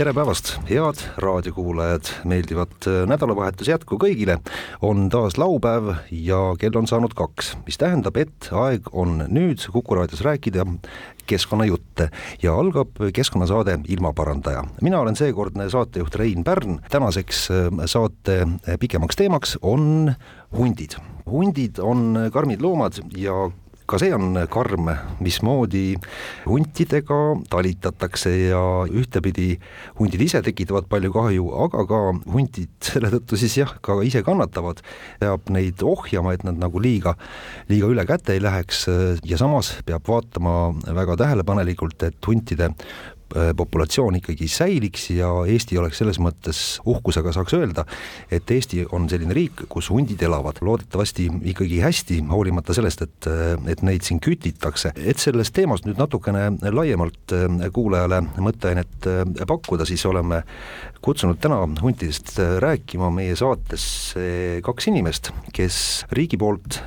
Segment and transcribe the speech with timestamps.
[0.00, 4.38] tere päevast, head raadiokuulajad, meeldivat äh, nädalavahetuse jätku kõigile.
[4.80, 9.98] on taas laupäev ja kell on saanud kaks, mis tähendab, et aeg on nüüd Kuku
[9.98, 10.64] raadios rääkida
[11.28, 12.08] keskkonnajutte
[12.42, 14.64] ja algab keskkonnasaade Ilmaparandaja.
[14.80, 18.46] mina olen seekordne saatejuht Rein Pärn, tänaseks äh, saate
[18.80, 20.14] pikemaks teemaks on
[20.56, 20.96] hundid.
[21.26, 23.50] hundid on karmid loomad ja
[23.90, 24.90] ka see on karm,
[25.22, 25.96] mismoodi
[26.46, 27.18] huntidega
[27.50, 29.48] talitatakse ja ühtepidi
[29.98, 32.00] hundid ise tekitavad palju kahju, aga ka
[32.30, 34.84] hundid selle tõttu siis jah, ka ise kannatavad,
[35.22, 37.16] peab neid ohjama, et nad nagu liiga,
[37.70, 38.86] liiga üle käte ei läheks.
[39.26, 42.70] Ja samas peab vaatama väga tähelepanelikult, et huntide
[43.56, 47.84] populatsioon ikkagi säiliks ja Eesti oleks selles mõttes uhkusega saaks öelda,
[48.32, 53.30] et Eesti on selline riik, kus hundid elavad, loodetavasti ikkagi hästi, hoolimata sellest, et,
[53.70, 54.92] et neid siin kütitakse.
[54.96, 59.08] et sellest teemast nüüd natukene laiemalt äh, kuulajale mõtteainet
[59.46, 60.42] pakkuda, siis oleme
[61.00, 66.80] kutsunud täna huntidest rääkima meie saatesse kaks inimest, kes riigi poolt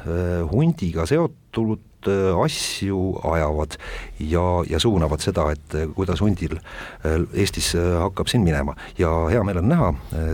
[0.51, 2.99] hundiga seotud asju
[3.33, 3.77] ajavad
[4.19, 9.43] ja, ja suunavad seda, et äh, kuidas hundil äh, Eestis hakkab siin minema ja hea
[9.43, 9.91] meel on näha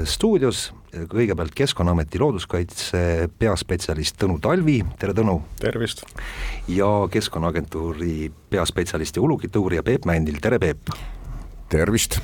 [0.09, 3.01] stuudios kõigepealt Keskkonnaameti looduskaitse
[3.39, 5.37] peaspetsialist Tõnu Talvi, tere Tõnu!
[5.61, 6.01] tervist!
[6.67, 10.89] ja Keskkonnaagentuuri peaspetsialist ja ulukituurija Peep Mändil, tere Peep!
[11.69, 12.17] tervist!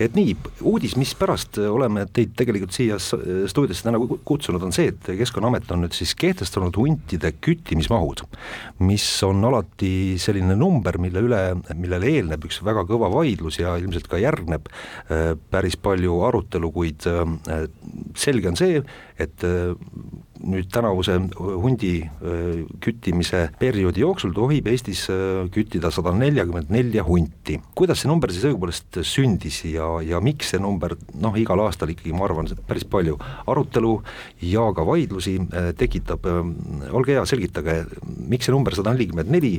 [0.00, 0.34] Et nii,
[0.66, 5.96] uudis, mispärast oleme teid tegelikult siia stuudiosse täna kutsunud, on see, et Keskkonnaamet on nüüd
[5.96, 8.24] siis kehtestanud huntide küttimismahud,
[8.84, 11.42] mis on alati selline number, mille üle,
[11.74, 17.08] millele eelneb üks väga kõva vaidlus ja ilmselt ka järgneb äh, päris palju arutelu, kuid
[17.10, 17.66] äh,
[18.18, 18.82] selge on see,
[19.22, 19.72] et äh,
[20.44, 21.92] nüüd tänavuse hundi
[22.82, 25.06] küttimise perioodi jooksul tohib Eestis
[25.54, 27.58] küttida sada nelikümmend nelja hunti.
[27.74, 32.14] kuidas see number siis õigupoolest sündis ja, ja miks see number noh, igal aastal ikkagi
[32.16, 33.96] ma arvan, päris palju arutelu
[34.44, 35.38] ja ka vaidlusi
[35.78, 36.26] tekitab,
[36.92, 37.82] olge hea, selgitage,
[38.28, 39.56] miks see number sada nelikümmend neli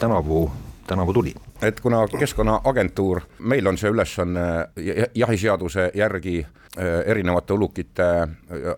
[0.00, 0.46] tänavu
[0.92, 1.34] tänavu tuli?
[1.62, 4.46] et kuna Keskkonnaagentuur, meil on see ülesanne
[5.14, 8.28] jahiseaduse järgi äh, erinevate ulukite äh,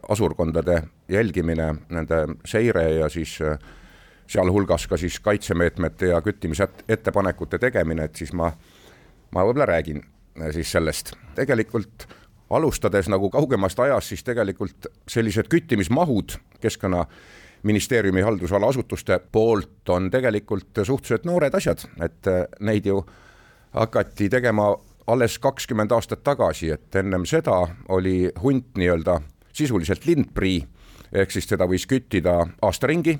[0.08, 3.58] asurkondade jälgimine, nende seire ja siis äh,
[4.26, 8.52] sealhulgas ka siis kaitsemeetmete ja küttimise ettepanekute tegemine, et siis ma,
[9.34, 10.04] ma võib-olla räägin
[10.54, 11.12] siis sellest.
[11.34, 12.06] tegelikult
[12.50, 17.06] alustades nagu kaugemast ajast, siis tegelikult sellised küttimismahud keskkonna
[17.64, 23.00] ministeeriumi haldusala asutuste poolt on tegelikult suhteliselt noored asjad, et äh, neid ju
[23.74, 24.74] hakati tegema
[25.06, 27.58] alles kakskümmend aastat tagasi, et ennem seda
[27.88, 29.18] oli hunt nii-öelda
[29.52, 30.62] sisuliselt lindprii,
[31.12, 33.18] ehk siis teda võis küttida aasta ringi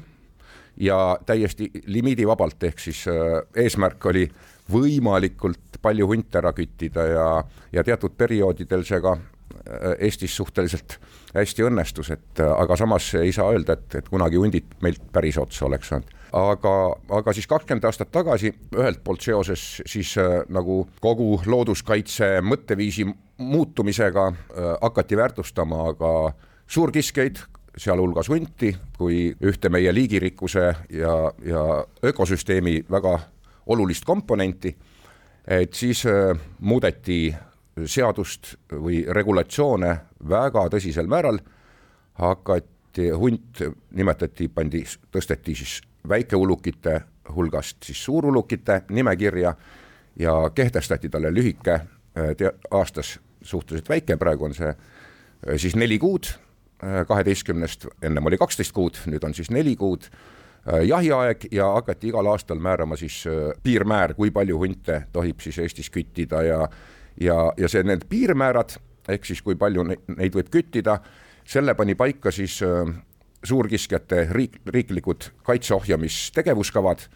[0.81, 4.29] ja täiesti limiidivabalt, ehk siis äh, eesmärk oli
[4.73, 7.29] võimalikult palju hunte ära küttida ja,
[7.73, 9.19] ja teatud perioodidel see ka
[9.99, 10.99] Eestis suhteliselt
[11.35, 15.39] hästi õnnestus, et äh, aga samas ei saa öelda, et, et kunagi hundid meilt päris
[15.41, 16.13] otsa oleks saanud.
[16.35, 16.75] Aga,
[17.15, 23.07] aga siis kakskümmend aastat tagasi ühelt poolt seoses siis äh, nagu kogu looduskaitse mõtteviisi
[23.39, 26.15] muutumisega äh, hakati väärtustama ka
[26.67, 27.43] suurkiskjaid,
[27.79, 31.65] sealhulgas hunti, kui ühte meie liigirikkuse ja, ja
[32.05, 33.19] ökosüsteemi väga
[33.67, 34.75] olulist komponenti,
[35.47, 37.35] et siis äh, muudeti
[37.87, 39.97] seadust või regulatsioone
[40.29, 41.39] väga tõsisel määral,
[42.21, 47.01] hakati, hunt nimetati, pandi, tõsteti siis väikeulukite
[47.35, 49.55] hulgast siis suurulukite nimekirja
[50.19, 51.81] ja kehtestati talle lühike
[52.37, 56.29] te-, aastas suhteliselt väike, praegu on see äh, siis neli kuud,
[56.85, 62.13] äh, kaheteistkümnest, ennem oli kaksteist kuud, nüüd on siis neli kuud äh, jahiaeg ja hakati
[62.13, 63.25] igal aastal määrama siis
[63.63, 66.61] piirmäär, kui palju hunte tohib siis Eestis küttida ja
[67.21, 68.77] ja, ja see, need piirmäärad,
[69.09, 70.99] ehk siis kui palju neid võib küttida,
[71.45, 72.95] selle pani paika siis äh,
[73.45, 77.07] suurkiskjate riik, riiklikud kaitseohjamistegevuskavad,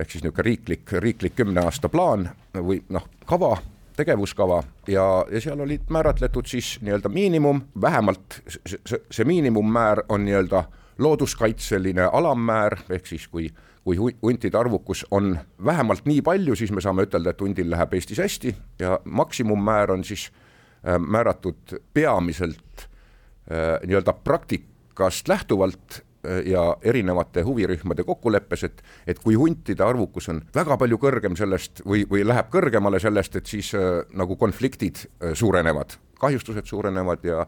[0.00, 3.56] ehk siis niisugune riiklik, riiklik kümne aasta plaan või noh, kava,
[3.96, 4.62] tegevuskava.
[4.90, 10.64] Ja, ja seal olid määratletud siis nii-öelda miinimum, vähemalt see, see miinimummäär on nii-öelda
[10.98, 13.48] looduskaitseline alammäär, ehk siis kui
[13.84, 17.92] kui hu- huntide arvukus on vähemalt nii palju, siis me saame ütelda, et hundil läheb
[17.94, 26.76] Eestis hästi ja maksimummäär on siis äh, määratud peamiselt äh, nii-öelda praktikast lähtuvalt äh, ja
[26.82, 32.24] erinevate huvirühmade kokkuleppes, et, et kui huntide arvukus on väga palju kõrgem sellest või, või
[32.26, 37.46] läheb kõrgemale sellest, et siis äh, nagu konfliktid äh, suurenevad, kahjustused suurenevad ja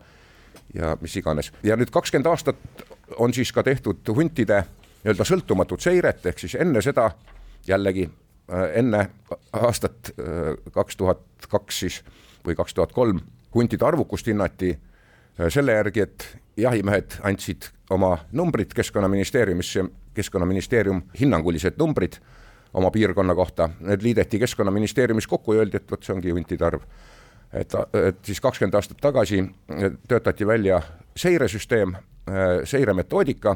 [0.74, 1.52] ja mis iganes.
[1.62, 2.56] ja nüüd kakskümmend aastat
[3.22, 4.64] on siis ka tehtud huntide
[5.06, 7.10] nii-öelda sõltumatut seiret, ehk siis enne seda
[7.68, 9.04] jällegi äh, enne
[9.54, 12.00] aastat äh, kaks tuhat kaks siis
[12.46, 13.20] või kaks tuhat kolm
[13.54, 16.26] huntide arvukust hinnati äh, selle järgi, et
[16.58, 22.18] jahimehed andsid oma numbrid Keskkonnaministeeriumisse, Keskkonnaministeerium hinnangulised numbrid
[22.74, 26.82] oma piirkonna kohta, need liideti Keskkonnaministeeriumis kokku ja öeldi, et vot see ongi huntide arv.
[27.54, 29.38] Et, et siis kakskümmend aastat tagasi
[30.08, 30.80] töötati välja
[31.16, 31.94] seiresüsteem,
[32.66, 33.54] seiremetoodika,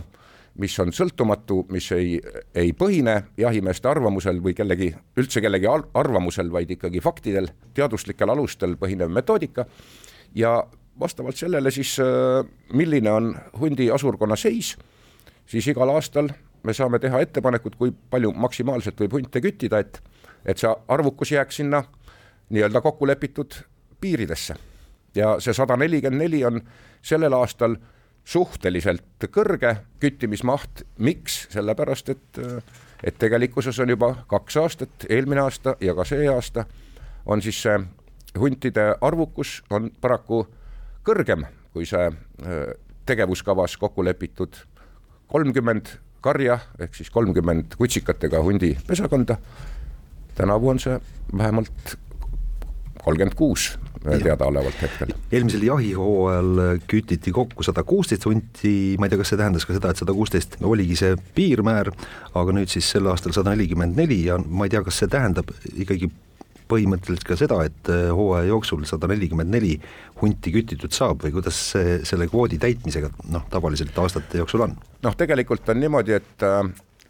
[0.60, 2.18] mis on sõltumatu, mis ei,
[2.54, 4.90] ei põhine jahimeeste arvamusel või kellegi,
[5.20, 9.66] üldse kellegi arvamusel, vaid ikkagi faktidel, teaduslikel alustel põhinev metoodika
[10.36, 10.58] ja
[11.00, 11.96] vastavalt sellele siis,
[12.76, 14.74] milline on hundi asurkonna seis,
[15.48, 16.28] siis igal aastal
[16.62, 20.00] me saame teha ettepanekud, kui palju maksimaalselt võib hunte küttida, et,
[20.44, 21.84] et see arvukus jääks sinna
[22.50, 23.62] nii-öelda kokku lepitud
[24.00, 24.56] piiridesse.
[25.14, 26.60] ja see sada nelikümmend neli on
[27.02, 27.74] sellel aastal
[28.24, 32.40] suhteliselt kõrge küttimismaht, miks, sellepärast et,
[33.04, 36.66] et tegelikkuses on juba kaks aastat, eelmine aasta ja ka see aasta
[37.26, 37.78] on siis see
[38.38, 40.44] huntide arvukus on paraku
[41.06, 42.10] kõrgem kui see
[43.06, 44.56] tegevuskavas kokku lepitud
[45.30, 49.36] kolmkümmend karja ehk siis kolmkümmend kutsikatega hundi pesakonda.
[50.34, 51.00] tänavu on see
[51.36, 51.96] vähemalt
[53.04, 55.12] kolmkümmend kuus teadaolevalt hetkel.
[55.32, 59.92] eelmisel jahihooajal kütiti kokku sada kuusteist hunti, ma ei tea, kas see tähendas ka seda,
[59.92, 61.92] et sada kuusteist oligi see piirmäär,
[62.40, 65.52] aga nüüd siis sel aastal sada nelikümmend neli ja ma ei tea, kas see tähendab
[65.74, 66.10] ikkagi
[66.70, 69.74] põhimõtteliselt ka seda, et hooaja jooksul sada nelikümmend neli
[70.20, 74.76] hunti kütitud saab või kuidas see selle kvoodi täitmisega noh, tavaliselt aastate jooksul on?
[75.04, 76.46] noh, tegelikult on niimoodi, et,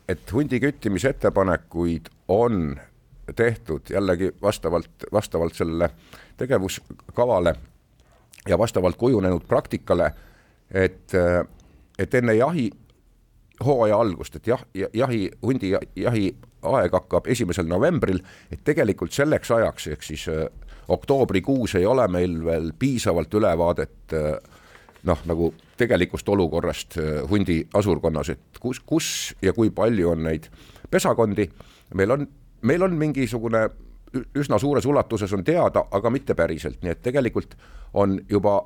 [0.08, 2.72] et hundi küttimise ettepanekuid on
[3.36, 5.90] tehtud jällegi vastavalt, vastavalt sellele
[6.40, 7.54] tegevuskavale
[8.48, 10.10] ja vastavalt kujunenud praktikale,
[10.70, 11.12] et,
[11.98, 12.70] et enne jahi
[13.64, 16.30] hooaja algust, et jah, jahi, hundi jahi
[16.62, 18.22] aeg hakkab esimesel novembril,
[18.52, 20.46] et tegelikult selleks ajaks, ehk siis äh,
[20.88, 24.16] oktoobrikuus ei ole meil veel piisavalt ülevaadet
[25.06, 26.98] noh, nagu tegelikust olukorrast
[27.30, 29.06] hundi asurkonnas, et kus, kus
[29.42, 30.48] ja kui palju on neid
[30.90, 31.46] pesakondi,
[31.94, 32.26] meil on
[32.62, 33.68] meil on mingisugune
[34.34, 37.54] üsna suures ulatuses on teada, aga mitte päriselt, nii et tegelikult
[37.94, 38.56] on juba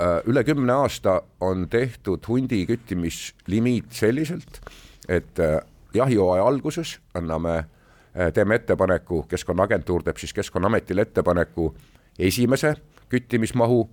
[0.00, 4.60] äh, üle kümne aasta on tehtud hundi küttimislimiit selliselt,
[5.08, 5.60] et äh,
[5.94, 11.74] jahihooaja alguses anname äh,, teeme ettepaneku, Keskkonnaagentuur teeb siis Keskkonnaametile ettepaneku
[12.18, 12.74] esimese
[13.08, 13.88] küttimismahu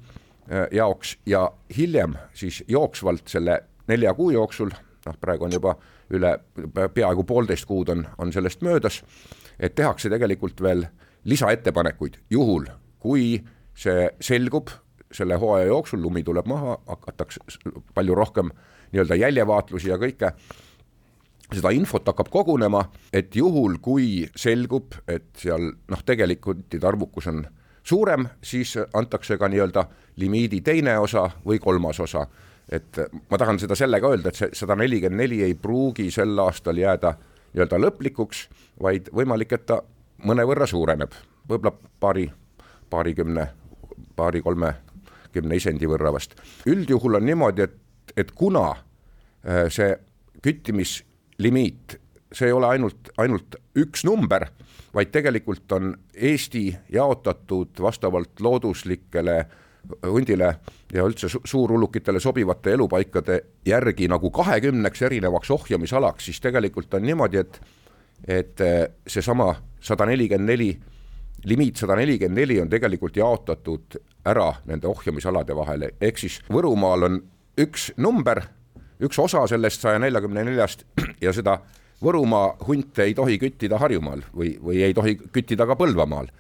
[0.71, 4.74] jaoks ja hiljem siis jooksvalt selle nelja kuu jooksul,
[5.06, 5.75] noh, praegu on juba
[6.13, 6.33] üle
[6.94, 9.01] peaaegu poolteist kuud on, on sellest möödas,
[9.59, 10.85] et tehakse tegelikult veel
[11.29, 12.67] lisaettepanekuid, juhul
[13.03, 13.38] kui
[13.75, 14.71] see selgub
[15.13, 17.39] selle hooaja jooksul, lumi tuleb maha, hakatakse
[17.94, 18.50] palju rohkem
[18.94, 20.31] nii-öelda jäljevaatlusi ja kõike,
[21.53, 27.44] seda infot hakkab kogunema, et juhul, kui selgub, et seal noh, tegelikult arvukus on
[27.83, 29.85] suurem, siis antakse ka nii-öelda
[30.21, 32.25] limiidi teine osa või kolmas osa.
[32.72, 32.98] Et
[33.29, 37.13] ma tahan seda sellega öelda, et see sada nelikümmend neli ei pruugi sel aastal jääda
[37.53, 38.48] nii-öelda lõplikuks,
[38.81, 39.81] vaid võimalik, et ta
[40.25, 41.13] mõnevõrra suureneb,
[41.50, 42.27] võib-olla paari,
[42.89, 43.48] paarikümne,
[44.15, 46.36] paari-kolmekümne isendi võrra vast.
[46.65, 47.77] üldjuhul on niimoodi, et,
[48.17, 49.95] et kuna äh, see
[50.43, 52.00] küttimislimiit,
[52.33, 54.50] see ei ole ainult, ainult üks number,
[54.93, 59.60] vaid tegelikult on Eesti jaotatud vastavalt looduslikele äh,
[60.08, 60.56] hundile
[60.94, 67.62] ja üldse suurullukitele sobivate elupaikade järgi nagu kahekümneks erinevaks ohjamisalaks, siis tegelikult on niimoodi, et
[68.28, 69.50] et eh, seesama
[69.84, 70.70] sada nelikümmend neli,
[71.46, 77.20] limiit sada nelikümmend neli on tegelikult jaotatud ära nende ohjamisalade vahele, ehk siis Võrumaal on
[77.60, 78.40] üks number,
[79.04, 80.86] üks osa sellest saja neljakümne neljast
[81.22, 81.60] ja seda
[82.04, 86.32] Võrumaa hunte ei tohi küttida Harjumaal või, või ei tohi küttida ka Põlvamaal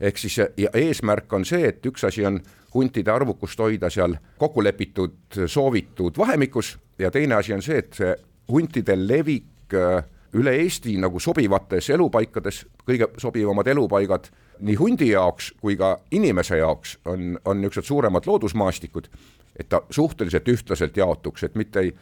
[0.00, 2.40] ehk siis ja eesmärk on see, et üks asi on
[2.74, 8.14] huntide arvukust hoida seal kokku lepitud soovitud vahemikus ja teine asi on see, et see
[8.50, 10.04] huntide levik äh,
[10.34, 14.30] üle Eesti nagu sobivates elupaikades, kõige sobivamad elupaigad
[14.60, 19.08] nii hundi jaoks kui ka inimese jaoks on, on niisugused suuremad loodusmaastikud,
[19.56, 21.94] et ta suhteliselt ühtlaselt jaotuks, et mitte ei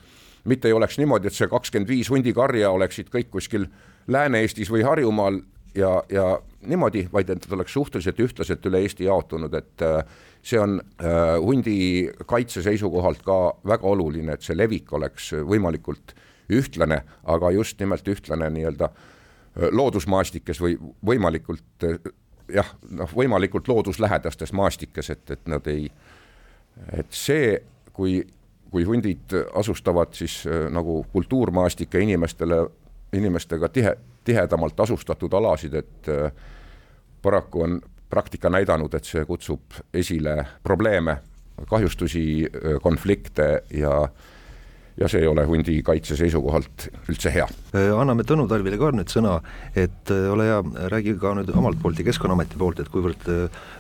[0.49, 3.67] mitte ei oleks niimoodi, et see kakskümmend viis hundikarja oleksid kõik kuskil
[4.09, 5.43] Lääne-Eestis või Harjumaal
[5.75, 10.01] ja, ja niimoodi, vaid et nad oleks suhteliselt ühtlaselt üle Eesti jaotunud, et äh,
[10.43, 11.77] see on äh, hundi
[12.27, 16.15] kaitse seisukohalt ka väga oluline, et see levik oleks võimalikult
[16.49, 21.87] ühtlane, aga just nimelt ühtlane nii-öelda äh, loodusmaastikes või võimalikult
[22.53, 25.87] jah, noh, võimalikult looduslähedastes maastikes, et, et nad ei,
[26.97, 27.55] et see,
[27.93, 28.21] kui,
[28.71, 30.41] kui hundid asustavad siis
[30.73, 32.63] nagu kultuurmaastike inimestele,
[33.13, 36.33] inimestega tihe, tihedamalt asustatud alasid, et äh,
[37.23, 41.19] paraku on praktika näidanud, et see kutsub esile probleeme,
[41.69, 44.09] kahjustusi, äh, konflikte ja
[44.99, 47.47] ja see ei ole hundi kaitse seisukohalt üldse hea.
[47.95, 49.37] anname Tõnu Talvile ka nüüd sõna,
[49.79, 50.59] et ole hea,
[50.93, 53.29] räägi ka nüüd omalt poolt ja Keskkonnaameti poolt, et kuivõrd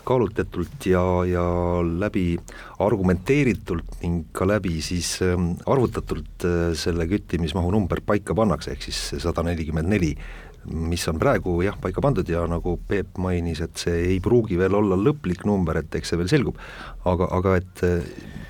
[0.09, 1.45] kaalutletult ja, ja
[1.83, 2.27] läbi
[2.85, 6.47] argumenteeritult ning ka läbi siis ähm, arvutatult
[6.79, 10.15] selle küttimismahu number paika pannakse, ehk siis sada nelikümmend neli
[10.73, 14.75] mis on praegu jah, paika pandud ja nagu Peep mainis, et see ei pruugi veel
[14.79, 16.59] olla lõplik number, et eks see veel selgub,
[17.09, 17.85] aga, aga et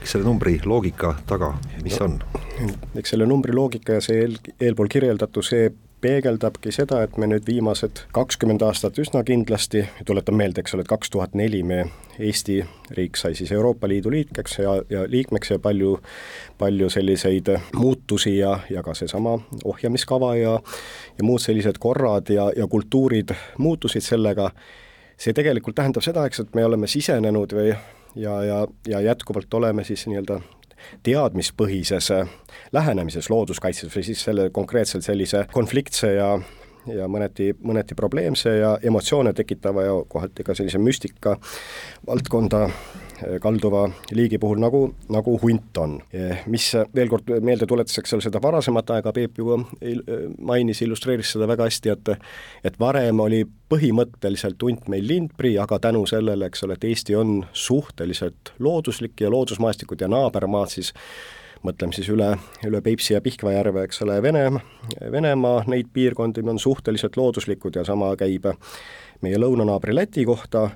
[0.06, 1.52] selle numbri loogika taga,
[1.84, 2.72] mis no, on?
[2.98, 5.68] eks selle numbri loogika ja see eel, eelpool kirjeldatu, see
[6.00, 10.90] peegeldabki seda, et me nüüd viimased kakskümmend aastat üsna kindlasti, tuletan meelde, eks ole, et
[10.90, 11.84] kaks tuhat neli me,
[12.18, 12.56] Eesti
[12.96, 15.92] riik sai siis Euroopa Liidu liikmeks ja, ja liikmeks ja palju,
[16.58, 20.56] palju selliseid muutusi ja, ja ka seesama ohjamiskava ja
[21.18, 24.50] ja muud sellised korrad ja, ja kultuurid muutusid sellega,
[25.18, 29.84] see tegelikult tähendab seda, eks, et me oleme sisenenud või ja, ja, ja jätkuvalt oleme
[29.84, 30.40] siis nii-öelda
[31.06, 32.28] teadmispõhises äh,
[32.72, 36.38] lähenemises looduskaitses või siis selle konkreetselt sellise konfliktse ja
[36.88, 41.34] ja mõneti, mõneti probleemse ja emotsioone tekitava ja kohati ka sellise müstika
[42.06, 42.68] valdkonda
[43.42, 43.84] kalduva
[44.14, 44.82] liigi puhul, nagu,
[45.12, 45.98] nagu hunt on.
[46.12, 49.56] Eh, mis veel kord meelde tuletuseks seal seda varasemat aega, Peep ju
[50.38, 52.12] mainis, illustreeris seda väga hästi, et
[52.64, 57.42] et varem oli põhimõtteliselt hunt meil lindprii, aga tänu sellele, eks ole, et Eesti on
[57.52, 60.94] suhteliselt looduslik ja loodusmaastikud ja naabermaad siis
[61.64, 62.32] mõtleme siis üle,
[62.66, 64.44] üle Peipsi ja Pihkva järve, eks ole, Vene,
[65.12, 68.46] Venemaa, neid piirkondi on suhteliselt looduslikud ja sama käib
[69.24, 70.68] meie lõunanaabri Läti kohta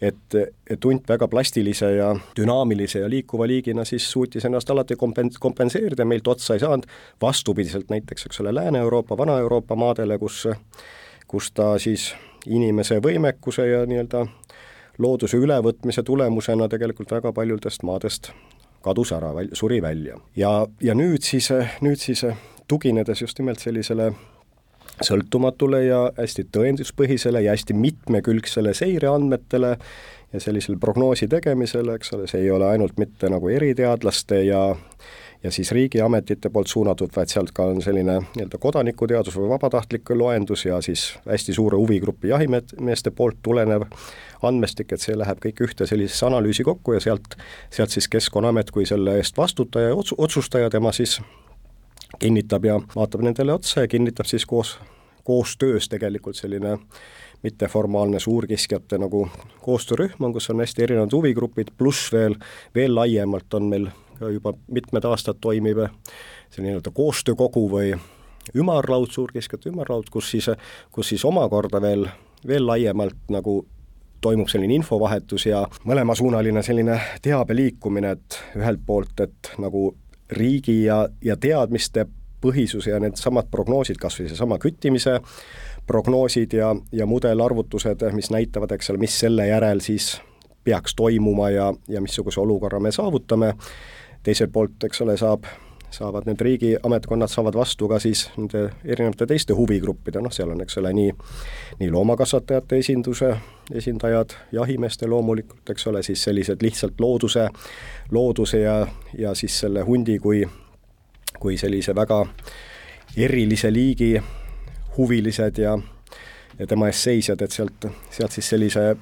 [0.00, 0.34] et,
[0.70, 6.04] et hunt väga plastilise ja dünaamilise ja liikuva liigina siis suutis ennast alati kompens-, kompenseerida,
[6.04, 6.84] meilt otsa ei saanud,
[7.22, 10.44] vastupidiselt näiteks, eks ole, Lääne-Euroopa, Vana-Euroopa maadele, kus
[11.26, 12.14] kus ta siis
[12.46, 14.26] inimese võimekuse ja nii-öelda
[15.02, 18.30] looduse ülevõtmise tulemusena tegelikult väga paljudest maadest
[18.86, 20.20] kadus ära, suri välja.
[20.36, 21.50] ja, ja nüüd siis,
[21.82, 22.24] nüüd siis
[22.68, 24.12] tuginedes just nimelt sellisele
[25.04, 29.76] sõltumatule ja hästi tõenduspõhisele ja hästi mitmekülgsele seireandmetele
[30.32, 34.62] ja sellisele prognoosi tegemisele, eks ole, see ei ole ainult mitte nagu eriteadlaste ja
[35.44, 40.64] ja siis riigiametite poolt suunatud, vaid sealt ka on selline nii-öelda kodanikuteadus või vabatahtlik loendus
[40.64, 43.84] ja siis hästi suure huvigrupi jahimeeste poolt tulenev
[44.42, 47.36] andmestik, et see läheb kõik ühte sellisesse analüüsi kokku ja sealt,
[47.70, 51.20] sealt siis Keskkonnaamet kui selle eest vastutaja ja otsu-, otsustaja, tema siis
[52.18, 54.78] kinnitab ja vaatab nendele otsa ja kinnitab siis koos,
[55.24, 56.78] koostöös tegelikult selline
[57.42, 59.28] mitteformaalne suurkiskjate nagu
[59.62, 62.34] koostöörühm on, kus on hästi erinevad huvigrupid, pluss veel,
[62.74, 65.84] veel laiemalt on meil ka juba mitmed aastad toimiv
[66.50, 67.92] selline nii-öelda koostöökogu või
[68.54, 70.50] ümarlaud, suurkiskjate ümarlaud, kus siis,
[70.90, 72.06] kus siis omakorda veel,
[72.46, 73.60] veel laiemalt nagu
[74.20, 79.90] toimub selline infovahetus ja mõlemasuunaline selline teabe liikumine, et ühelt poolt, et nagu
[80.30, 82.06] riigi ja, ja teadmiste
[82.42, 85.20] põhisus ja needsamad prognoosid, kas või seesama küttimise
[85.86, 90.16] prognoosid ja, ja mudelarvutused, mis näitavad, eks ole, mis selle järel siis
[90.66, 93.52] peaks toimuma ja, ja missuguse olukorra me saavutame,
[94.26, 95.46] teiselt poolt, eks ole, saab
[95.96, 100.78] saavad need riigiametkonnad, saavad vastu ka siis nende erinevate teiste huvigruppide, noh, seal on, eks
[100.82, 101.14] ole, nii
[101.80, 103.30] nii loomakasvatajate esinduse
[103.72, 107.48] esindajad, jahimeeste loomulikult, eks ole, siis sellised lihtsalt looduse,
[108.10, 108.78] looduse ja,
[109.18, 110.44] ja siis selle hundi kui,
[111.40, 112.24] kui sellise väga
[113.16, 114.14] erilise liigi
[114.96, 115.78] huvilised ja
[116.58, 118.94] ja tema eest seisjad, et sealt, sealt siis sellise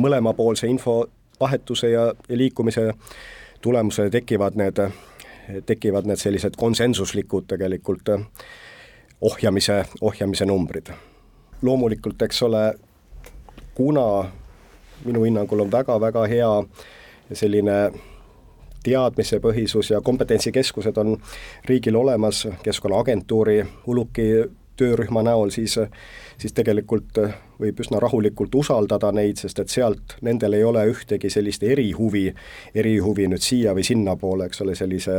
[0.00, 2.86] mõlemapoolse infovahetuse ja, ja liikumise
[3.60, 4.80] tulemusel tekivad need
[5.66, 8.26] tekivad need sellised konsensuslikud tegelikult eh,
[9.20, 10.92] ohjamise, ohjamise numbrid.
[11.62, 12.74] loomulikult, eks ole,
[13.74, 14.30] kuna
[15.04, 16.50] minu hinnangul on väga-väga hea
[17.32, 17.92] selline
[18.84, 21.16] teadmisepõhisus ja kompetentsikeskused on
[21.64, 24.28] riigil olemas Keskkonnaagentuuri uluki
[24.76, 25.78] töörühma näol, siis
[26.38, 27.18] siis tegelikult
[27.60, 32.26] võib üsna rahulikult usaldada neid, sest et sealt, nendel ei ole ühtegi sellist erihuvi,
[32.74, 35.18] erihuvi nüüd siia või sinnapoole, eks ole, sellise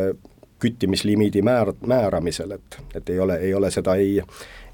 [0.60, 4.22] küttimislimiidi määr-, määramisel, et, et ei ole, ei ole seda ei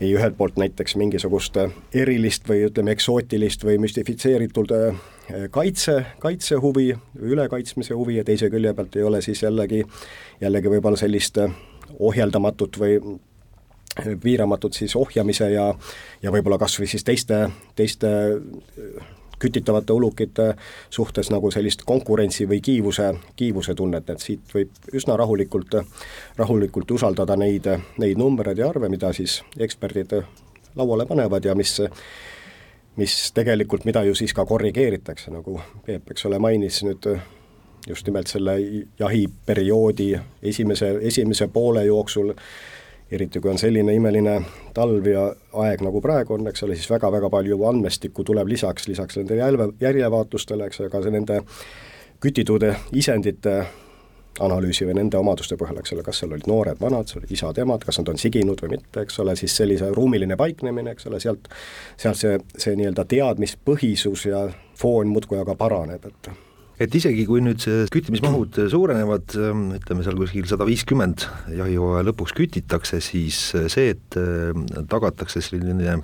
[0.01, 1.57] ei ühelt poolt näiteks mingisugust
[1.93, 4.71] erilist või ütleme, eksootilist või müstifitseeritud
[5.53, 6.87] kaitse, kaitsehuvi,
[7.21, 9.83] ülekaitsmise huvi ja teise külje pealt ei ole siis jällegi,
[10.41, 11.37] jällegi võib-olla sellist
[11.99, 12.97] ohjeldamatut või
[14.23, 15.73] piiramatut siis ohjamise ja
[16.21, 18.11] ja võib-olla kas või siis teiste, teiste
[19.41, 20.53] kütitavate ulukite
[20.89, 25.79] suhtes nagu sellist konkurentsi või kiivuse, kiivuse tunnet, et siit võib üsna rahulikult,
[26.37, 27.67] rahulikult usaldada neid,
[27.97, 30.13] neid numbreid ja arve, mida siis eksperdid
[30.75, 31.79] lauale panevad ja mis
[32.95, 37.07] mis tegelikult, mida ju siis ka korrigeeritakse, nagu Peep, eks ole, mainis nüüd
[37.87, 38.57] just nimelt selle
[38.99, 40.11] jahiperioodi
[40.51, 42.33] esimese, esimese poole jooksul
[43.11, 44.37] eriti kui on selline imeline
[44.73, 45.27] talv ja
[45.63, 49.69] aeg, nagu praegu on, eks ole, siis väga-väga palju andmestikku tuleb lisaks, lisaks nendele jälve,
[49.83, 51.41] järjevaatlustele, eks ole, ka nende
[52.23, 52.63] kütitud
[52.95, 53.55] isendite
[54.39, 58.13] analüüsi või nende omaduste põhjal, eks ole, kas seal olid noored, vanad, isad-emad, kas nad
[58.13, 61.51] on siginud või mitte, eks ole, siis sellise ruumiline paiknemine, eks ole, sealt,
[61.99, 64.45] sealt see, see nii-öelda teadmispõhisus ja
[64.79, 66.31] foon muudkui aga paraneb, et
[66.81, 72.35] et isegi, kui nüüd see küttimismahud suurenevad, ähm, ütleme seal kuskil sada viiskümmend jahihooaja lõpuks
[72.37, 74.51] kütitakse, siis see, et äh,
[74.91, 75.99] tagatakse selline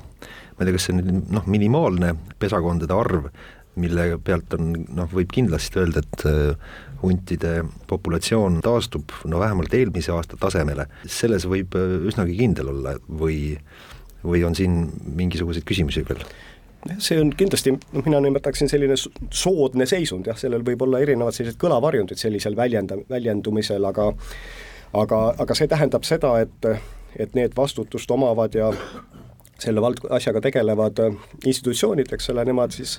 [0.58, 3.30] ma ei tea, kas see nüüd noh, minimaalne pesakondade arv,
[3.78, 10.14] mille pealt on noh, võib kindlasti öelda, et äh, huntide populatsioon taastub no vähemalt eelmise
[10.16, 13.54] aasta tasemele, selles võib äh, üsnagi kindel olla või,
[14.26, 14.88] või on siin
[15.20, 16.26] mingisuguseid küsimusi veel?
[17.00, 21.60] See on kindlasti, noh, mina nimetaksin selline soodne seisund, jah, sellel võib olla erinevad sellised
[21.62, 24.12] kõlavarjundid sellisel väljenda, väljendumisel, aga
[24.94, 26.70] aga, aga see tähendab seda, et,
[27.20, 28.72] et need vastutust omavad ja
[29.60, 31.02] selle vald-, asjaga tegelevad
[31.46, 32.98] institutsioonid, eks ole, nemad siis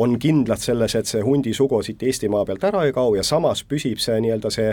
[0.00, 4.00] on kindlad selles, et see hundisugu siit Eestimaa pealt ära ei kao ja samas püsib
[4.00, 4.72] see nii-öelda see,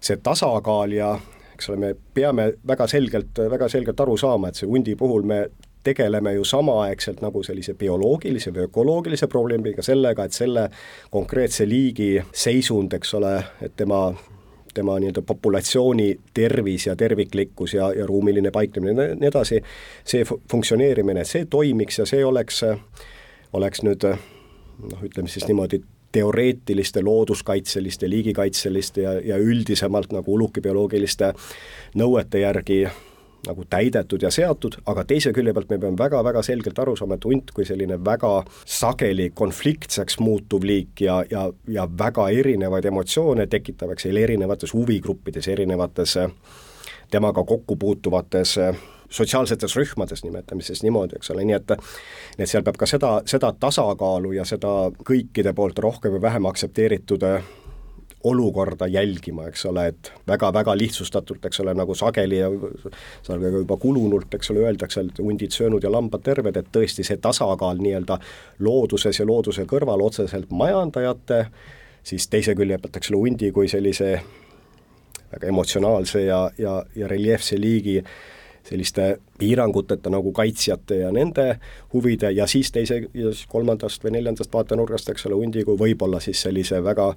[0.00, 1.14] see tasakaal ja
[1.54, 5.46] eks ole, me peame väga selgelt, väga selgelt aru saama, et see hundi puhul me
[5.82, 10.68] tegeleme ju samaaegselt nagu sellise bioloogilise või ökoloogilise probleemiga, sellega, et selle
[11.10, 14.10] konkreetse liigi seisund, eks ole, et tema
[14.74, 19.58] tema nii-öelda populatsiooni tervis ja terviklikkus ja, ja ruumiline paiknemine ja nii edasi,
[20.06, 22.62] see funktsioneerimine, see toimiks ja see oleks,
[23.52, 31.32] oleks nüüd noh, ütleme siis niimoodi, teoreetiliste looduskaitseliste, liigikaitseliste ja, ja üldisemalt nagu ulukibioloogiliste
[31.98, 32.80] nõuete järgi
[33.46, 37.26] nagu täidetud ja seatud, aga teise külje pealt me peame väga-väga selgelt aru saama, et
[37.28, 38.32] hunt kui selline väga
[38.68, 45.48] sageli konfliktseks muutuv liik ja, ja, ja väga erinevaid emotsioone tekitav, eks ole, erinevates huvigruppides,
[45.48, 46.16] erinevates
[47.10, 48.58] temaga kokku puutuvates
[49.10, 53.16] sotsiaalsetes rühmades, nimetame siis niimoodi, eks ole, nii et nii et seal peab ka seda,
[53.26, 57.26] seda tasakaalu ja seda kõikide poolt rohkem või vähem aktsepteeritud
[58.24, 64.50] olukorda jälgima, eks ole, et väga-väga lihtsustatult, eks ole, nagu sageli ja juba kulunult, eks
[64.52, 68.18] ole, öeldakse, et hundid söönud ja lambad terved, et tõesti see tasakaal nii-öelda
[68.60, 71.46] looduses ja looduse kõrval otseselt majandajate,
[72.04, 74.12] siis teise külje pealt, eks ole, hundi kui sellise
[75.32, 78.02] väga emotsionaalse ja, ja, ja reljeefse liigi
[78.66, 81.54] selliste piiranguteta nagu kaitsjate ja nende
[81.94, 86.20] huvide ja siis teise ja siis kolmandast või neljandast vaatenurgast, eks ole, hundi kui võib-olla
[86.20, 87.14] siis sellise väga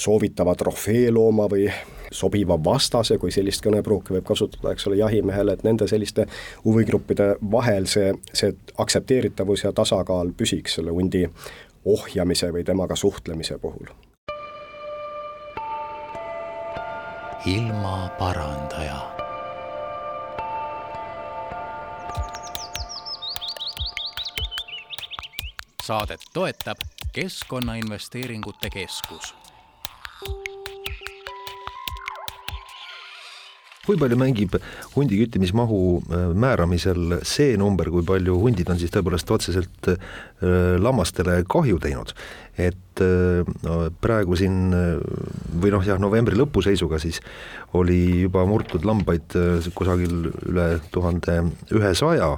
[0.00, 1.68] soovitava trofeelooma või
[2.12, 6.26] sobiva vastase, kui sellist kõnepruuki võib kasutada, eks ole, jahimehele, et nende selliste
[6.64, 11.26] huvigruppide vahel see, see aktsepteeritavus ja tasakaal püsiks selle hundi
[11.84, 13.92] ohjamise või temaga suhtlemise puhul.
[17.46, 18.98] ilmaparandaja
[25.82, 26.76] saadet toetab
[27.12, 29.39] Keskkonnainvesteeringute Keskus
[33.90, 34.54] kui palju mängib
[34.94, 39.98] hundi küttimismahu äh, määramisel see number, kui palju hundid on siis tõepoolest otseselt äh,
[40.78, 42.14] lammastele kahju teinud?
[42.60, 47.22] et äh, no, praegu siin või noh, jah, novembri lõpu seisuga siis
[47.78, 49.38] oli juba murtud lambaid
[49.74, 51.40] kusagil üle tuhande
[51.72, 52.34] ühesaja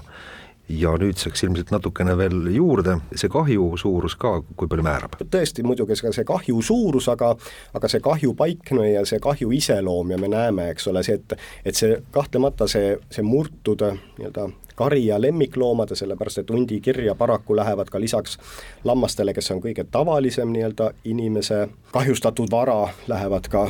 [0.68, 5.16] ja nüüdseks ilmselt natukene veel juurde, see kahju suurus ka, kui palju määrab?
[5.22, 7.34] tõesti, muidugi ka see kahju suurus, aga
[7.74, 11.36] aga see kahju paikne ja see kahju iseloom ja me näeme, eks ole, see, et
[11.64, 14.48] et see kahtlemata see, see murtud nii-öelda
[14.78, 18.38] kari- ja lemmikloomade, sellepärast et hundi kirja paraku lähevad ka lisaks
[18.84, 23.66] lammastele, kes on kõige tavalisem nii-öelda inimese kahjustatud vara, lähevad ka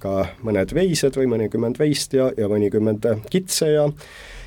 [0.00, 3.88] ka mõned veised või mõnikümmend veist ja, ja mõnikümmend kitse ja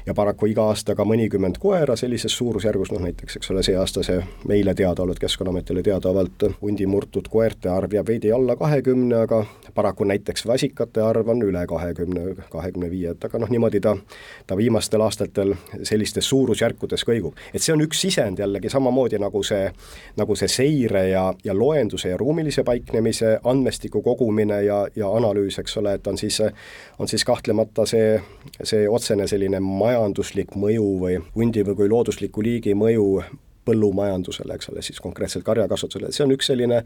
[0.05, 4.03] ja paraku iga aasta ka mõnikümmend koera sellises suurusjärgus, noh näiteks eks ole, see aasta
[4.05, 9.43] see meile teadaolevalt, Keskkonnaametile teadaolevalt hundi murtud koerte arv jääb veidi alla kahekümne, aga
[9.75, 13.95] paraku näiteks vasikate arv on üle kahekümne, kahekümne viie, et aga noh, niimoodi ta,
[14.47, 17.35] ta viimastel aastatel sellistes suurusjärkudes kõigub.
[17.53, 19.69] et see on üks sisend jällegi samamoodi nagu see,
[20.17, 25.77] nagu see seire ja, ja loenduse ja ruumilise paiknemise andmestiku kogumine ja, ja analüüs, eks
[25.77, 26.41] ole, et on siis,
[26.99, 28.19] on siis kahtlemata see,
[28.63, 33.09] see otsene selline majanduslik mõju või hundi või kui loodusliku liigi mõju
[33.65, 36.81] põllumajandusele, eks ole, siis konkreetselt karjakasvatusele, see on üks selline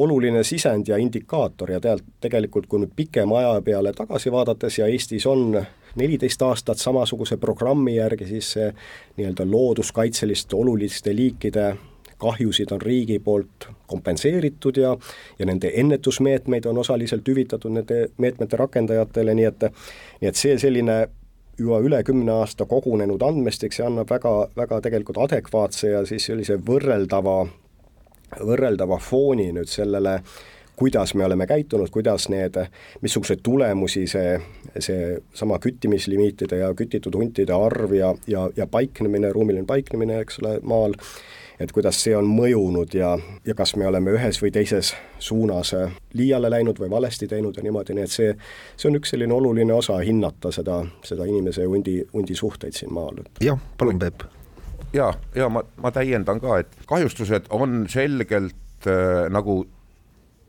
[0.00, 4.90] oluline sisend ja indikaator ja tead, tegelikult kui nüüd pikema aja peale tagasi vaadates ja
[4.90, 5.58] Eestis on
[5.94, 8.70] neliteist aastat samasuguse programmi järgi, siis see
[9.18, 11.74] nii-öelda looduskaitseliste oluliste liikide
[12.18, 14.96] kahjusid on riigi poolt kompenseeritud ja
[15.38, 19.68] ja nende ennetusmeetmeid on osaliselt hüvitatud nende meetmete rakendajatele, nii et
[20.20, 20.98] nii et see selline
[21.58, 26.58] juba üle kümne aasta kogunenud andmestik, see annab väga, väga tegelikult adekvaatse ja siis sellise
[26.66, 27.44] võrreldava,
[28.40, 30.18] võrreldava fooni nüüd sellele,
[30.76, 32.58] kuidas me oleme käitunud, kuidas need,
[33.02, 34.34] missuguseid tulemusi see,
[34.78, 40.58] see sama küttimislimiitide ja kütitud huntide arv ja, ja, ja paiknemine, ruumiline paiknemine, eks ole,
[40.66, 40.98] maal
[41.60, 43.14] et kuidas see on mõjunud ja,
[43.46, 45.74] ja kas me oleme ühes või teises suunas
[46.18, 48.32] liiale läinud või valesti teinud ja niimoodi, nii et see,
[48.76, 52.92] see on üks selline oluline osa hinnata seda, seda inimese ja hundi, hundi suhteid siin
[52.94, 53.22] maal.
[53.44, 54.26] jah, palun, Peep.
[54.92, 59.62] ja, ja ma, ma täiendan ka, et kahjustused on selgelt äh, nagu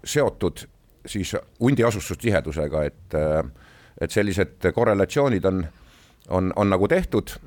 [0.05, 0.65] seotud
[1.05, 3.45] siis hundi asustustihedusega, et äh,
[4.01, 5.65] et sellised korrelatsioonid on,
[6.29, 7.37] on, on nagu tehtud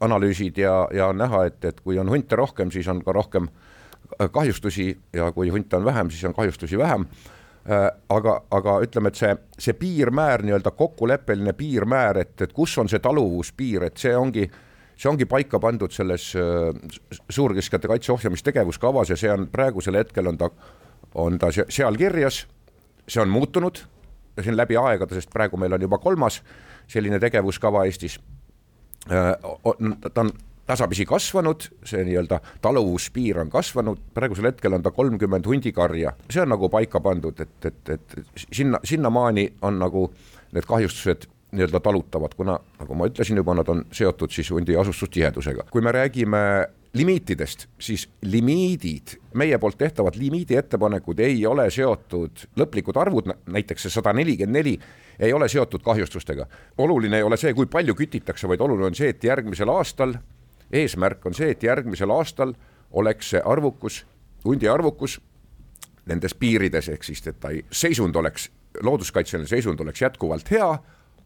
[0.00, 3.48] analüüsid ja, ja on näha, et, et kui on hunte rohkem, siis on ka rohkem
[3.48, 7.06] äh, kahjustusi ja kui hunte on vähem, siis on kahjustusi vähem.
[7.66, 12.90] Äh, aga, aga ütleme, et see, see piirmäär, nii-öelda kokkuleppeline piirmäär, et, et kus on
[12.90, 14.46] see taluvuspiir, et see ongi,
[14.94, 16.70] see ongi paika pandud selles äh,
[17.28, 20.50] suurkiskjate kaitse ohjamistegevuskavas ja see on praegusel hetkel on ta,
[21.14, 22.46] on ta seal kirjas.
[23.08, 23.78] see on muutunud
[24.42, 26.42] siin läbi aegade, sest praegu meil on juba kolmas
[26.90, 28.18] selline tegevuskava Eestis
[29.06, 29.34] Äh,
[30.12, 30.32] ta on
[30.66, 36.50] tasapisi kasvanud, see nii-öelda taluvuspiir on kasvanud, praegusel hetkel on ta kolmkümmend hundikarja, see on
[36.50, 38.16] nagu paika pandud, et, et, et
[38.50, 40.08] sinna, sinnamaani on nagu
[40.56, 45.68] need kahjustused nii-öelda talutavad, kuna nagu ma ütlesin juba, nad on seotud siis hundi asustustihedusega.
[45.70, 46.42] kui me räägime
[46.96, 53.94] limiitidest, siis limiidid, meie poolt tehtavad limiidi ettepanekud ei ole seotud, lõplikud arvud, näiteks see
[53.94, 54.74] sada nelikümmend neli,
[55.18, 56.46] ei ole seotud kahjustustega.
[56.78, 60.14] oluline ei ole see, kui palju kütitakse, vaid oluline on see, et järgmisel aastal,
[60.72, 62.54] eesmärk on see, et järgmisel aastal
[62.90, 64.04] oleks see arvukus,
[64.44, 65.20] hundi arvukus
[66.06, 68.50] nendes piirides, ehk siis, et ta ei, seisund oleks,
[68.82, 70.70] looduskaitseline seisund oleks jätkuvalt hea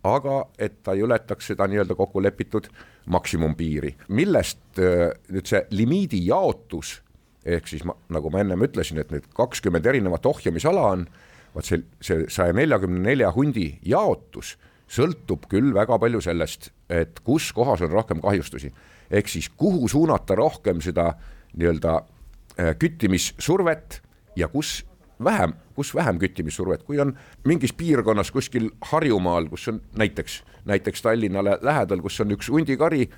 [0.05, 2.71] aga et ta ei ületaks seda nii-öelda kokku lepitud
[3.13, 7.01] maksimumpiiri, millest äh, nüüd see limiidi jaotus
[7.45, 11.07] ehk siis ma, nagu ma ennem ütlesin, et need kakskümmend erinevat ohjamisala on,
[11.55, 14.57] vot see, see saja neljakümne nelja hundi jaotus
[14.91, 18.73] sõltub küll väga palju sellest, et kus kohas on rohkem kahjustusi.
[19.11, 21.15] ehk siis kuhu suunata rohkem seda
[21.55, 24.01] nii-öelda äh, küttimissurvet
[24.37, 24.85] ja kus
[25.25, 31.59] vähem, kus vähem küttimissurvet, kui on mingis piirkonnas kuskil Harjumaal, kus on näiteks, näiteks Tallinnale
[31.63, 33.09] lähedal, kus on üks hundikari,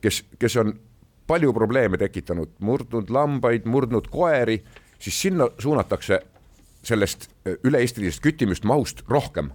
[0.00, 0.74] kes, kes on
[1.26, 4.62] palju probleeme tekitanud, murdnud lambaid, murdnud koeri,
[4.98, 6.20] siis sinna suunatakse
[6.82, 7.28] sellest
[7.64, 9.50] üle-eestilisest küttimismahust rohkem,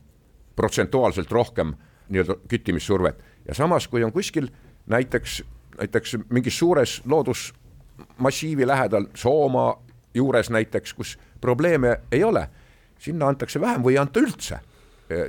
[0.55, 1.73] protsentuaalselt rohkem
[2.09, 3.23] nii-öelda küttimissurvet.
[3.47, 4.47] Ja samas, kui on kuskil
[4.87, 5.43] näiteks,
[5.77, 12.47] näiteks mingis suures loodusmassiivi lähedal, Soomaa juures näiteks, kus probleeme ei ole,
[12.99, 14.61] sinna antakse vähem või ei anta üldse.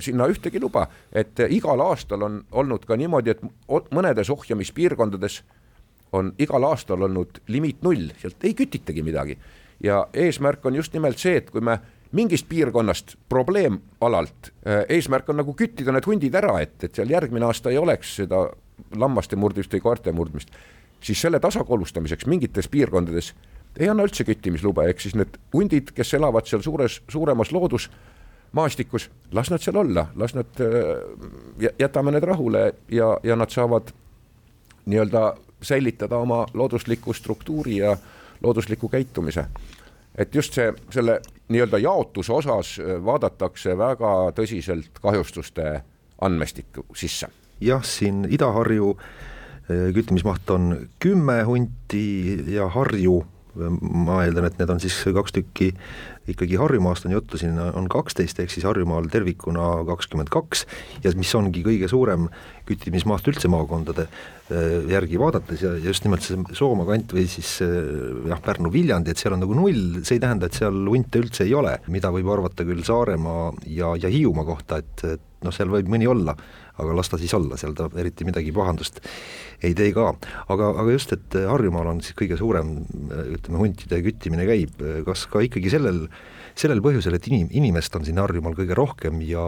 [0.00, 3.42] Sinna ühtegi luba, et igal aastal on olnud ka niimoodi, et
[3.92, 5.40] mõnedes ohjamispiirkondades
[6.14, 9.38] on igal aastal olnud limiit null, sealt ei kütitagi midagi.
[9.82, 11.74] ja eesmärk on just nimelt see, et kui me
[12.14, 14.52] mingist piirkonnast probleemalalt,
[14.88, 18.46] eesmärk on nagu küttida need hundid ära, et, et seal järgmine aasta ei oleks seda
[18.96, 20.54] lammaste murdmist või koerte murdmist,
[21.02, 23.32] siis selle tasakaalustamiseks mingites piirkondades
[23.78, 29.50] ei anna üldse küttimisluba, ehk siis need hundid, kes elavad seal suures, suuremas loodusmaastikus, las
[29.50, 33.90] nad seal olla, las nad, äh, jätame need rahule ja, ja nad saavad
[34.86, 35.34] nii-öelda
[35.64, 37.96] säilitada oma loodusliku struktuuri ja
[38.42, 39.46] loodusliku käitumise.
[40.18, 45.82] et just see, selle nii-öelda jaotuse osas äh, vaadatakse väga tõsiselt kahjustuste
[46.20, 47.28] andmestikku sisse.
[47.60, 54.82] jah, siin Ida-Harju äh, küttimismaht on kümme hunti ja Harju ma eeldan, et need on
[54.82, 55.72] siis kaks tükki
[56.28, 60.64] ikkagi Harjumaast on juttu, siin on kaksteist, ehk siis Harjumaal tervikuna kakskümmend kaks.
[61.04, 62.30] Ja mis ongi kõige suurem
[62.68, 67.74] küttimismaast üldse maakondade äh, järgi vaadates ja just nimelt see Soomaa kant või siis äh,
[68.30, 71.52] jah, Pärnu-Viljandi, et seal on nagu null, see ei tähenda, et seal hunte üldse ei
[71.56, 75.88] ole, mida võib arvata küll Saaremaa ja, ja Hiiumaa kohta, et, et noh, seal võib
[75.92, 76.34] mõni olla,
[76.80, 79.00] aga las ta siis olla, seal ta eriti midagi pahandust
[79.64, 80.10] ei tee ka.
[80.52, 82.76] aga, aga just, et Harjumaal on siis kõige suurem
[83.08, 86.04] ütleme, huntide küttimine käib, kas ka ikkagi sellel,
[86.58, 89.44] sellel põhjusel, et inim-, inimest on siin Harjumaal kõige rohkem ja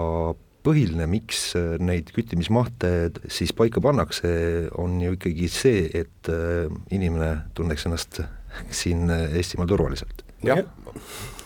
[0.67, 2.91] põhiline, miks neid küttimismahte
[3.31, 4.33] siis paika pannakse,
[4.81, 6.33] on ju ikkagi see, et
[6.95, 8.21] inimene tunneks ennast
[8.75, 10.25] siin Eestimaal turvaliselt.
[10.47, 10.65] jah,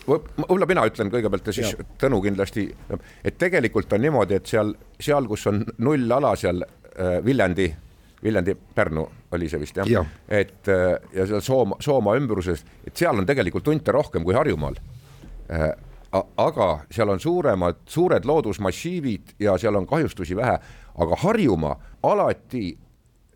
[0.06, 1.86] võib-olla mina ütlen kõigepealt ja siis ja.
[2.00, 2.66] Tõnu kindlasti,
[3.24, 7.68] et tegelikult on niimoodi, et seal, seal, kus on nullala seal äh, Viljandi,
[8.22, 10.04] Viljandi-Pärnu oli see vist jah ja.
[10.28, 14.78] et äh, ja seal Sooma, Soomaa ümbruses, et seal on tegelikult hunte rohkem kui Harjumaal
[15.50, 15.70] äh,.
[16.36, 20.56] aga seal on suuremad, suured loodusmassiivid ja seal on kahjustusi vähe,
[20.98, 22.78] aga Harjumaa alati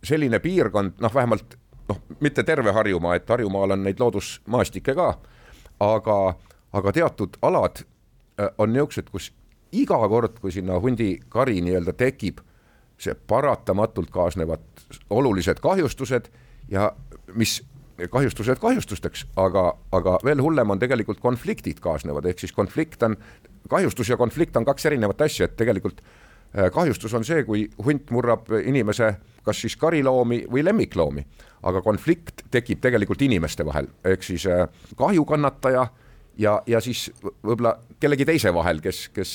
[0.04, 1.54] selline piirkond, noh, vähemalt
[1.88, 5.08] noh, mitte terve Harjumaa, et Harjumaal on neid loodusmaastikke ka,
[5.80, 6.18] aga
[6.74, 9.30] aga teatud alad äh, on niisugused, kus
[9.74, 12.40] iga kord, kui sinna hundikari nii-öelda tekib,
[12.98, 14.62] see paratamatult kaasnevad
[15.10, 16.30] olulised kahjustused
[16.70, 16.92] ja
[17.34, 17.60] mis
[18.10, 23.16] kahjustused kahjustusteks, aga, aga veel hullem on tegelikult konfliktid kaasnevad, ehk siis konflikt on,
[23.70, 28.10] kahjustus ja konflikt on kaks erinevat asja, et tegelikult äh, kahjustus on see, kui hunt
[28.14, 31.26] murrab inimese kas siis kariloomi või lemmikloomi,
[31.68, 34.66] aga konflikt tekib tegelikult inimeste vahel, ehk siis äh,
[34.98, 35.86] kahjukannataja
[36.38, 39.34] ja, ja siis võib-olla kellegi teise vahel, kes, kes,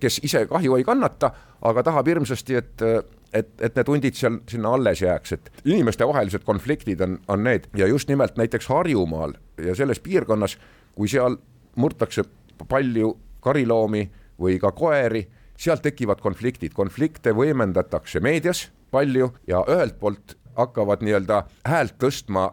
[0.00, 1.32] kes ise kahju ei kannata,
[1.66, 2.84] aga tahab hirmsasti, et,
[3.32, 7.68] et, et need hundid seal sinna alles jääks, et inimestevahelised konfliktid on, on need.
[7.76, 10.58] Ja just nimelt näiteks Harjumaal ja selles piirkonnas,
[10.94, 11.38] kui seal
[11.80, 12.24] murtakse
[12.68, 14.04] palju kariloomi
[14.40, 15.24] või ka koeri,
[15.60, 22.50] sealt tekivad konfliktid, konflikte võimendatakse meedias palju ja ühelt poolt hakkavad nii-öelda häält tõstma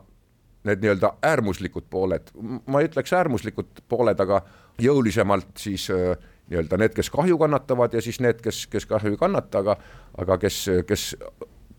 [0.68, 2.32] need nii-öelda äärmuslikud pooled,
[2.68, 4.42] ma ei ütleks äärmuslikud pooled, aga
[4.84, 6.18] jõulisemalt siis äh,
[6.52, 9.78] nii-öelda need, kes kahju kannatavad ja siis need, kes, kes kahju ei kannata, aga,
[10.24, 11.08] aga kes, kes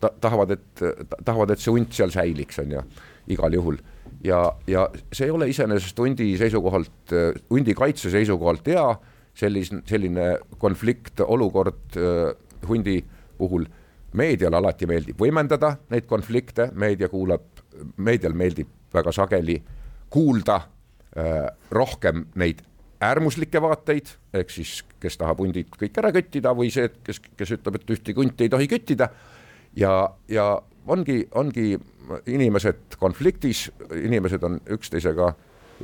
[0.00, 0.82] ta, tahavad, et
[1.24, 2.82] tahavad, et see hunt seal säiliks, on ju,
[3.34, 3.78] igal juhul.
[4.24, 7.14] ja, ja see ei ole iseenesest hundi seisukohalt,
[7.50, 8.86] hundi kaitse seisukohalt hea,
[9.38, 12.32] selline, selline konflikt, olukord äh,
[12.68, 13.00] hundi
[13.38, 13.68] puhul
[14.18, 17.44] meediale alati meeldib võimendada neid konflikte, meedia kuulab,
[17.96, 19.58] meedial meeldib väga sageli
[20.10, 20.60] kuulda
[21.16, 22.64] äh, rohkem neid
[23.00, 27.78] äärmuslikke vaateid, ehk siis kes tahab hundid kõik ära küttida või see, kes, kes ütleb,
[27.78, 29.08] et ühtegi hunti ei tohi küttida.
[29.76, 29.92] ja,
[30.28, 30.48] ja
[30.86, 31.76] ongi, ongi
[32.26, 35.32] inimesed konfliktis, inimesed on üksteisega,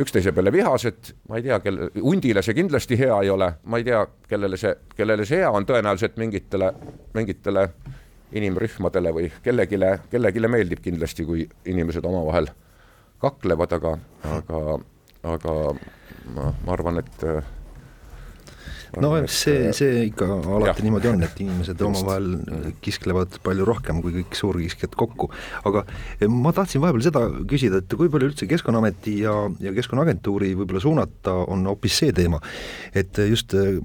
[0.01, 3.87] üksteise peale vihased, ma ei tea, kelle, hundile see kindlasti hea ei ole, ma ei
[3.87, 6.73] tea, kellele see, kellele see hea on, tõenäoliselt mingitele,
[7.15, 7.69] mingitele
[8.35, 9.79] inimrühmadele või kellelegi,
[10.11, 12.49] kellelegi meeldib kindlasti, kui inimesed omavahel
[13.23, 13.97] kaklevad, aga,
[14.37, 14.79] aga,
[15.35, 15.59] aga
[16.35, 17.29] ma, ma arvan, et
[19.03, 20.81] no see, see ikka alati jah.
[20.87, 25.31] niimoodi on, et inimesed omavahel kisklevad palju rohkem kui kõik suurkiskjad kokku.
[25.69, 25.85] aga
[26.31, 31.37] ma tahtsin vahepeal seda küsida, et kui palju üldse Keskkonnaameti ja, ja Keskkonnaagentuuri võib-olla suunata
[31.51, 32.41] on hoopis see teema,
[32.95, 33.79] et just äh,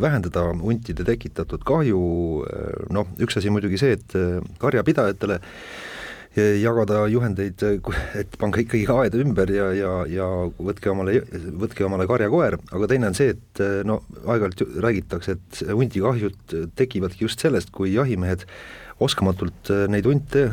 [0.00, 2.00] vähendada huntide tekitatud kahju,
[2.46, 5.40] äh, noh, üks asi muidugi see, et äh, karjapidajatele
[6.36, 7.62] jagada juhendeid,
[8.20, 11.20] et pange ikkagi aeda ümber ja, ja, ja võtke omale,
[11.62, 17.42] võtke omale karjakoer, aga teine on see, et no aeg-ajalt räägitakse, et hundikahjud tekivadki just
[17.44, 18.46] sellest, kui jahimehed
[19.02, 20.46] oskamatult neid hunte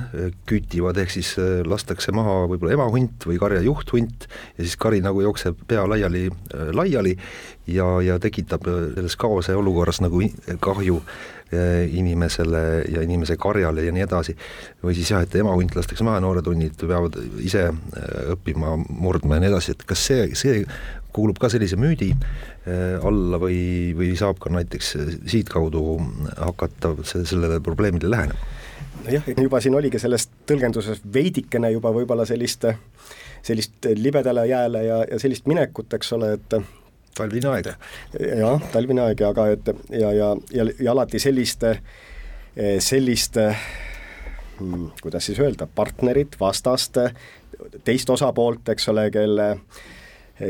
[0.49, 1.29] kütivad, ehk siis
[1.67, 6.25] lastakse maha võib-olla emahunt või karja juhthunt ja siis kari nagu jookseb pea laiali,
[6.75, 7.15] laiali
[7.71, 10.19] ja, ja tekitab selles kaose olukorras nagu
[10.63, 10.99] kahju
[11.91, 14.35] inimesele ja inimese karjale ja nii edasi.
[14.83, 19.45] või siis jah, et emahunt lastakse maha, noored hunnid peavad ise äh, õppima murdma ja
[19.45, 20.63] nii edasi, et kas see, see
[21.13, 24.95] kuulub ka sellise müüdi äh, alla või, või saab ka näiteks
[25.29, 25.85] siitkaudu
[26.37, 28.51] hakata sellele probleemile lähenema?
[29.03, 32.67] nojah, juba siin oligi selles tõlgenduses veidikene juba võib-olla sellist,
[33.43, 36.57] sellist libedale jääle ja, ja sellist minekut, eks ole, et
[37.17, 37.71] talvine aeg.
[38.39, 41.77] jah, talvine aeg, aga et ja, ja, ja, ja alati selliste,
[42.79, 43.47] selliste
[44.59, 46.99] hmm, kuidas siis öelda, partnerit, vastast,
[47.83, 49.49] teist osapoolt, eks ole, kelle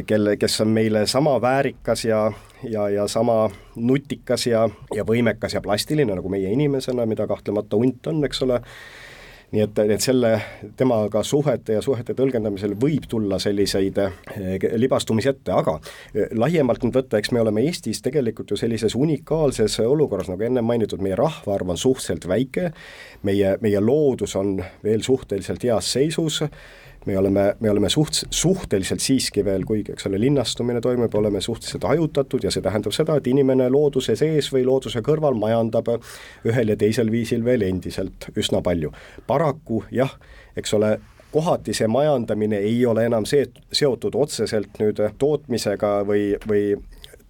[0.08, 2.32] kelle, kes on meile sama väärikas ja,
[2.64, 8.08] ja, ja sama nutikas ja, ja võimekas ja plastiline nagu meie inimesena, mida kahtlemata hunt
[8.08, 8.62] on, eks ole
[9.54, 10.32] nii et, et selle,
[10.78, 15.78] temaga suhete ja suhete tõlgendamisel võib tulla selliseid eh, libastumisi ette, aga
[16.14, 20.64] eh, laiemalt nüüd võtta, eks me oleme Eestis tegelikult ju sellises unikaalses olukorras, nagu enne
[20.66, 22.72] mainitud, meie rahvaarv on suhteliselt väike,
[23.30, 26.42] meie, meie loodus on veel suhteliselt heas seisus,
[27.06, 31.88] me oleme, me oleme suht-, suhteliselt siiski veel, kuigi eks ole, linnastumine toimub, oleme suhteliselt
[31.88, 35.92] hajutatud ja see tähendab seda, et inimene looduse sees või looduse kõrval majandab
[36.48, 38.94] ühel ja teisel viisil veel endiselt üsna palju.
[39.28, 40.16] paraku jah,
[40.58, 40.98] eks ole,
[41.34, 46.66] kohati see majandamine ei ole enam see, seotud otseselt nüüd tootmisega või, või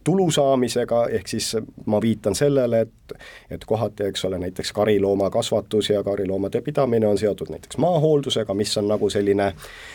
[0.04, 2.92] tulu saamisega, ehk siis ma viitan sellele, et
[3.52, 8.88] et kohati, eks ole, näiteks kariloomakasvatus ja kariloomade pidamine on seotud näiteks maahooldusega, mis on
[8.88, 9.54] nagu selline,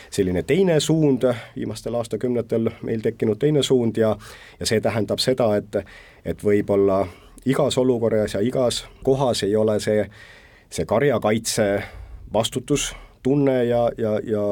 [0.09, 4.15] selline teine suund, viimastel aastakümnetel meil tekkinud teine suund ja
[4.59, 5.83] ja see tähendab seda, et
[6.25, 7.05] et võib-olla
[7.45, 10.05] igas olukorras ja igas kohas ei ole see,
[10.69, 11.83] see karjakaitse
[12.33, 14.43] vastutustunne ja, ja, ja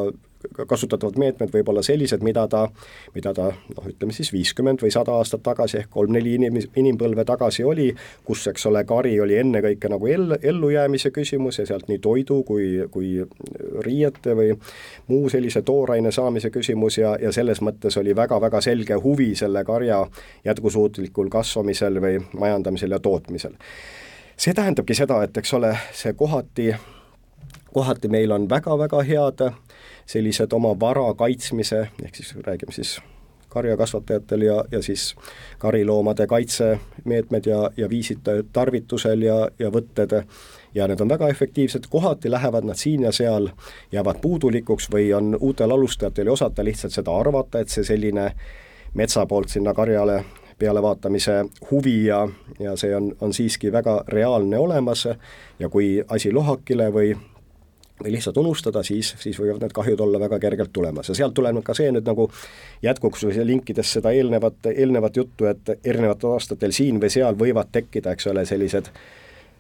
[0.68, 2.64] kasutatavad meetmed võib olla sellised, mida ta,
[3.16, 7.66] mida ta noh, ütleme siis viiskümmend või sada aastat tagasi ehk kolm-neli inim-, inimpõlve tagasi
[7.68, 7.90] oli,
[8.26, 12.70] kus, eks ole, kari oli ennekõike nagu ell-, ellujäämise küsimus ja sealt nii toidu kui,
[12.92, 13.14] kui
[13.86, 14.54] riiete või
[15.08, 20.04] muu sellise tooraine saamise küsimus ja, ja selles mõttes oli väga-väga selge huvi selle karja
[20.46, 23.58] jätkusuutlikul kasvamisel või majandamisel ja tootmisel.
[24.38, 26.72] see tähendabki seda, et eks ole, see kohati
[27.78, 29.46] kohati meil on väga-väga head
[30.08, 32.98] sellised oma vara kaitsmise, ehk siis räägime siis
[33.50, 35.16] karjakasvatajatel ja, ja siis
[35.58, 40.22] kariloomade kaitsemeetmed ja, ja viisid tarvitusel ja, ja võtted.
[40.76, 43.50] Ja need on väga efektiivsed, kohati lähevad nad siin ja seal,
[43.92, 48.28] jäävad puudulikuks või on uutel alustajatel ei osata lihtsalt seda arvata, et see selline
[48.94, 50.20] metsa poolt sinna karjale
[50.60, 52.28] pealevaatamise huvi ja,
[52.60, 55.08] ja see on, on siiski väga reaalne olemas.
[55.60, 57.16] Ja kui asi lohakile või
[58.04, 61.10] või lihtsalt unustada, siis, siis võivad need kahjud olla väga kergelt tulemas.
[61.10, 62.28] Ja sealt tuleneb ka see nüüd nagu
[62.86, 68.14] jätkuks või linkides seda eelnevat, eelnevat juttu, et erinevatel aastatel siin või seal võivad tekkida,
[68.14, 68.92] eks ole, sellised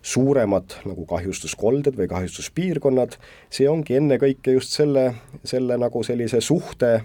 [0.08, 3.18] suuremad nagu kahjustuskolded või kahjustuspiirkonnad,
[3.50, 5.10] see ongi ennekõike just selle,
[5.44, 7.02] selle nagu sellise suhte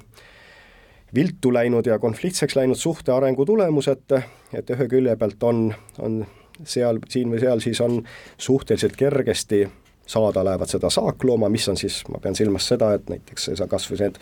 [1.14, 4.14] viltu läinud ja konfliktseks läinud suhte arengu tulemus, et,
[4.52, 5.66] et ühe külje pealt on,
[5.98, 6.22] on
[6.64, 8.00] seal, siin või seal siis on
[8.40, 9.64] suhteliselt kergesti
[10.06, 14.00] saada lähevad seda saaklooma, mis on siis, ma pean silmas seda, et näiteks kas või
[14.02, 14.18] need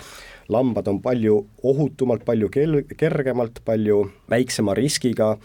[0.51, 5.37] lambad on palju ohutumalt, palju kel-, kergemalt, palju väiksema riskiga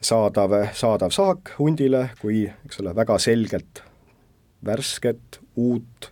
[0.00, 3.82] saadav, saadav saak hundile, kui eks ole, väga selgelt
[4.64, 6.10] värsket, uut,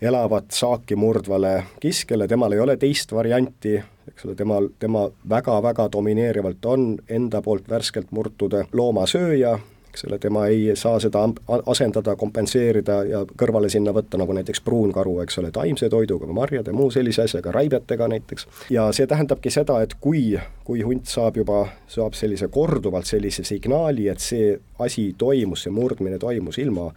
[0.00, 3.76] elavat saaki murdvale kiskele, temal ei ole teist varianti,
[4.10, 9.56] eks ole, temal, tema väga-väga domineerivalt on enda poolt värskelt murtud loomasööja
[9.96, 11.22] eks ole, tema ei saa seda
[11.66, 16.90] asendada, kompenseerida ja kõrvale sinna võtta, nagu näiteks pruunkaru, eks ole, taimse toiduga marjade, muu
[16.92, 18.46] sellise asjaga, raibetega näiteks.
[18.70, 24.10] ja see tähendabki seda, et kui, kui hunt saab juba, saab sellise korduvalt sellise signaali,
[24.12, 24.52] et see
[24.84, 26.90] asi toimus, see murdmine toimus ilma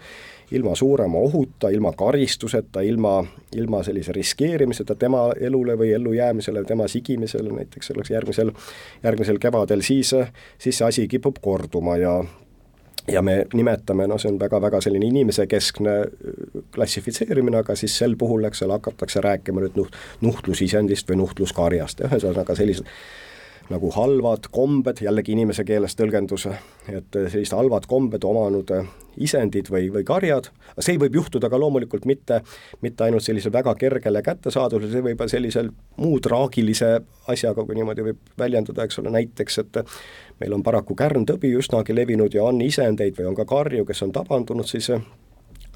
[0.52, 3.20] ilma suurema ohuta, ilma karistuseta, ilma,
[3.56, 8.52] ilma sellise riskeerimiseta tema elule või ellujäämisele, tema sigimisele näiteks selleks järgmisel,
[9.04, 10.16] järgmisel kevadel, siis,
[10.58, 12.16] siis see asi kipub korduma ja
[13.08, 18.44] ja me nimetame, noh, see on väga-väga selline inimesekeskne äh, klassifitseerimine, aga siis sel puhul,
[18.50, 22.04] eks ole, hakatakse rääkima nüüd nuht-, nuhtlusisendist või nuhtluskarjast.
[22.04, 22.88] Ja ühesõnaga sellised
[23.70, 26.48] nagu halvad kombed, jällegi inimese keeles tõlgendus,
[26.90, 28.72] et sellised halvad kombed omanud
[29.20, 32.42] isendid või, või karjad, see võib juhtuda ka loomulikult mitte,
[32.82, 36.96] mitte ainult sellisel väga kergele kättesaadavusel, see võib sellisel muu traagilise
[37.30, 39.82] asjaga, kui niimoodi võib väljendada, eks ole, näiteks et
[40.40, 44.16] meil on paraku kärntõbi üsnagi levinud ja on isendeid või on ka karju, kes on
[44.16, 44.90] tabandunud siis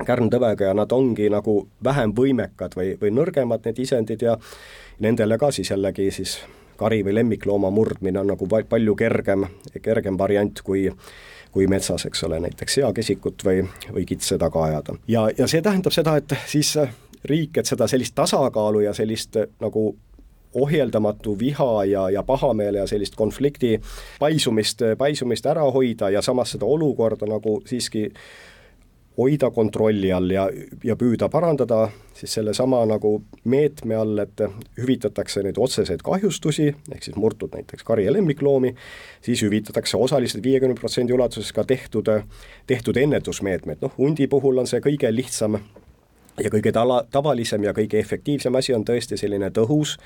[0.08, 4.38] kärntõvega ja nad ongi nagu vähem võimekad või, või nõrgemad, need isendid, ja
[5.04, 6.40] nendele ka siis jällegi siis
[6.78, 9.48] kari või lemmiklooma murdmine on nagu palju kergem,
[9.82, 10.90] kergem variant kui
[11.54, 13.60] kui metsas, eks ole, näiteks seakesikut või,
[13.94, 14.96] või kitse taga ajada.
[15.08, 16.74] ja, ja see tähendab seda, et siis
[17.30, 19.92] riik, et seda sellist tasakaalu ja sellist nagu
[20.54, 23.80] ohjeldamatu viha ja, ja pahameele ja sellist konflikti
[24.20, 28.10] paisumist, paisumist ära hoida ja samas seda olukorda nagu siiski
[29.18, 30.48] hoida kontrolli all ja,
[30.84, 33.14] ja püüda parandada siis sellesama nagu
[33.50, 34.42] meetme all, et
[34.80, 38.74] hüvitatakse neid otseseid kahjustusi, ehk siis murtud näiteks kari- ja lemmikloomi,
[39.22, 42.10] siis hüvitatakse osaliselt viiekümne protsendi ulatuses ka tehtud,
[42.68, 45.60] tehtud ennetusmeetmed, noh hundi puhul on see kõige lihtsam
[46.40, 49.98] ja kõige tala, tavalisem ja kõige efektiivsem asi on tõesti selline tõhus,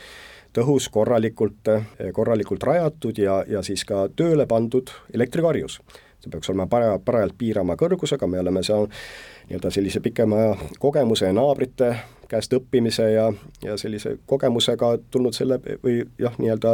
[0.55, 1.69] tõhus, korralikult,
[2.13, 5.79] korralikult rajatud ja, ja siis ka tööle pandud elektrikarjus
[6.23, 8.87] see peaks olema para-, parajalt piirama kõrgusega, me oleme seal
[9.47, 11.95] nii-öelda sellise pikema kogemuse ja naabrite
[12.27, 13.27] käest õppimise ja,
[13.63, 16.73] ja sellise kogemusega tulnud selle või jah, nii-öelda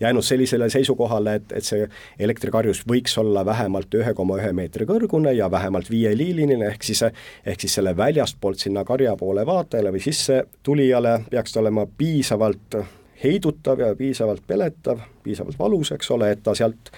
[0.00, 1.88] jäänud sellisele seisukohale, et, et see
[2.22, 7.02] elektrikarjus võiks olla vähemalt ühe koma ühe meetri kõrgune ja vähemalt viieliiniline, ehk siis,
[7.46, 12.78] ehk siis selle väljastpoolt sinna karja poole vaatajale või sisse tulijale peaks ta olema piisavalt
[13.24, 16.90] heidutav ja piisavalt peletav, piisavalt valus, eks ole, et ta sealt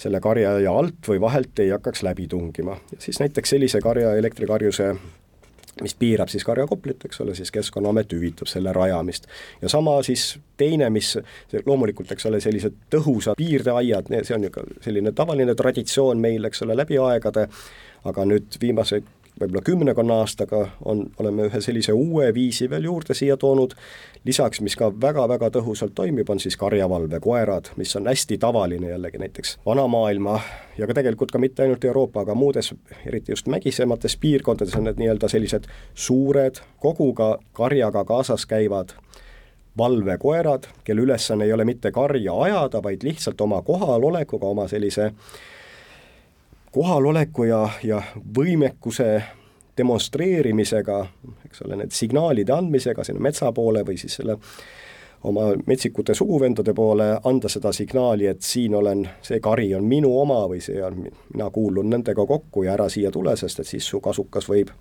[0.00, 2.78] selle karja ja alt või vahelt ei hakkaks läbi tungima.
[2.98, 4.94] siis näiteks sellise karja elektrikarjuse
[5.82, 9.26] mis piirab siis karjakoplit, eks ole, siis Keskkonnaamet hüvitab selle rajamist.
[9.62, 11.14] ja sama siis teine, mis
[11.66, 16.76] loomulikult, eks ole, sellised tõhusad piirdeaiad, see on ju selline tavaline traditsioon meil, eks ole,
[16.76, 17.46] läbi aegade,
[18.04, 19.02] aga nüüd viimase
[19.40, 23.74] võib-olla kümnekonna aastaga on, oleme ühe sellise uue viisi veel juurde siia toonud,
[24.24, 29.56] lisaks, mis ka väga-väga tõhusalt toimib, on siis karjavalvekoerad, mis on hästi tavaline jällegi näiteks
[29.66, 30.40] vanamaailma
[30.78, 32.74] ja ka tegelikult ka mitte ainult Euroopa, aga muudes,
[33.06, 38.96] eriti just mägisemates piirkondades on need nii-öelda sellised suured, koguga karjaga kaasas käivad
[39.78, 45.12] valvekoerad, kelle ülesanne ei ole mitte karja ajada, vaid lihtsalt oma kohalolekuga, oma sellise
[46.72, 48.02] kohaloleku ja, ja
[48.36, 49.22] võimekuse
[49.80, 51.00] demonstreerimisega,
[51.46, 54.36] eks ole, need signaalide andmisega sinna metsa poole või siis selle
[55.24, 60.38] oma metsikute suguvendade poole anda seda signaali, et siin olen, see kari on minu oma
[60.48, 61.02] või see on,
[61.34, 64.72] mina kuulun nendega kokku ja ära siia tule, sest et siis su kasukas võib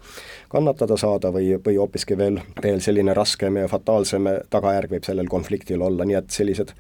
[0.50, 5.84] kannatada saada või, või hoopiski veel, veel selline raskem ja fataalsem tagajärg võib sellel konfliktil
[5.84, 6.72] olla, nii et sellised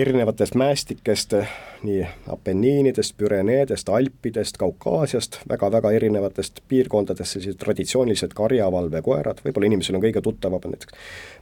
[0.00, 1.32] erinevatest mäestikest,
[1.82, 10.04] nii Apenniinidest, Püreneedest, Alpidest, Kaukaasiast väga,, väga-väga erinevatest piirkondadest sellised traditsioonilised karjavalvekoerad, võib-olla inimesel on
[10.04, 10.98] kõige tuttavamad näiteks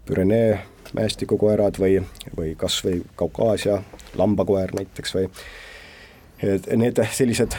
[0.06, 0.58] Pürenee
[0.94, 1.96] mäestikukoerad või,
[2.36, 3.80] või kas või Kaukaasia
[4.20, 5.30] lambakoer näiteks või
[6.42, 7.56] et need sellised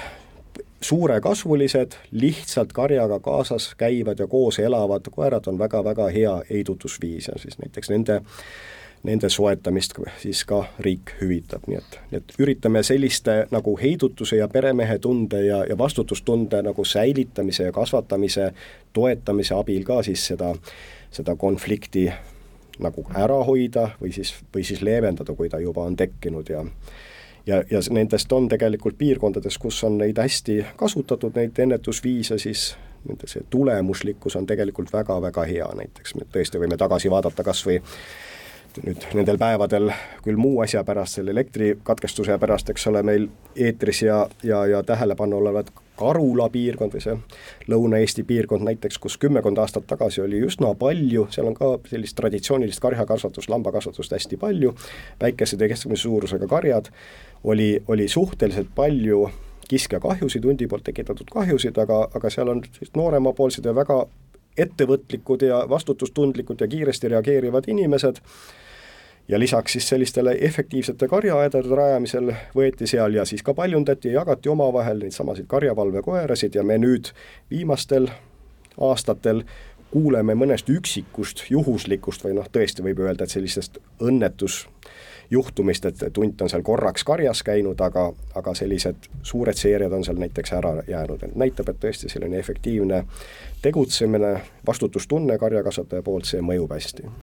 [0.85, 7.57] suurekasvulised, lihtsalt karjaga kaasas käivad ja koos elavad koerad on väga-väga hea heidutusviis ja siis
[7.59, 8.21] näiteks nende
[9.05, 15.41] nende soetamist siis ka riik hüvitab, nii et, et üritame selliste nagu heidutuse ja peremehetunde
[15.45, 18.51] ja, ja vastutustunde nagu säilitamise ja kasvatamise,
[18.93, 20.53] toetamise abil ka siis seda,
[21.13, 22.07] seda konflikti
[22.81, 26.65] nagu ära hoida või siis, või siis leevendada, kui ta juba on tekkinud ja
[27.45, 32.71] ja, ja nendest on tegelikult piirkondades, kus on neid hästi kasutatud, neid ennetusviise, siis
[33.05, 36.15] nende see tulemuslikkus on tegelikult väga-väga hea, näiteks.
[36.17, 37.77] Me tõesti võime tagasi vaadata kas või
[38.83, 39.89] nüüd nendel päevadel
[40.23, 45.37] küll muu asja pärast, selle elektrikatkestuse pärast, eks ole, meil eetris ja, ja, ja tähelepanu
[45.37, 47.15] olevat Karula piirkond või see
[47.71, 52.83] Lõuna-Eesti piirkond näiteks, kus kümmekond aastat tagasi oli üsna palju, seal on ka sellist traditsioonilist
[52.83, 54.73] karjakasvatust, lambakasvatust hästi palju,
[55.21, 56.91] väikesed ja keskmise suurusega karjad,
[57.43, 59.29] oli, oli suhteliselt palju
[59.69, 62.61] kiskjakahjusid, hundi poolt tekitatud kahjusid, aga, aga seal on
[62.97, 64.03] nooremapoolsed ja väga
[64.57, 68.21] ettevõtlikud ja vastutustundlikud ja kiiresti reageerivad inimesed
[69.27, 74.49] ja lisaks siis sellistele efektiivsete karjaaedade rajamisel võeti seal ja siis ka paljundati ja jagati
[74.49, 77.09] omavahel neid samasid karjavalvekoerasid ja me nüüd
[77.51, 78.09] viimastel
[78.81, 79.43] aastatel
[79.91, 86.51] kuuleme mõnest üksikust juhuslikust või noh, tõesti võib öelda, et sellisest õnnetusjuhtumist, et, hunt on
[86.51, 91.37] seal korraks karjas käinud, aga, aga sellised suured seeriad on seal näiteks ära jäänud, et
[91.39, 93.05] näitab, et tõesti selline efektiivne
[93.61, 94.33] tegutsemine,
[94.67, 97.24] vastutustunne karjakasvataja poolt, see mõjub hästi.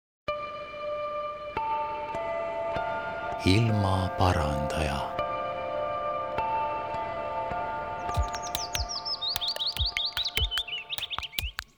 [3.45, 5.11] Ilmaparandaja.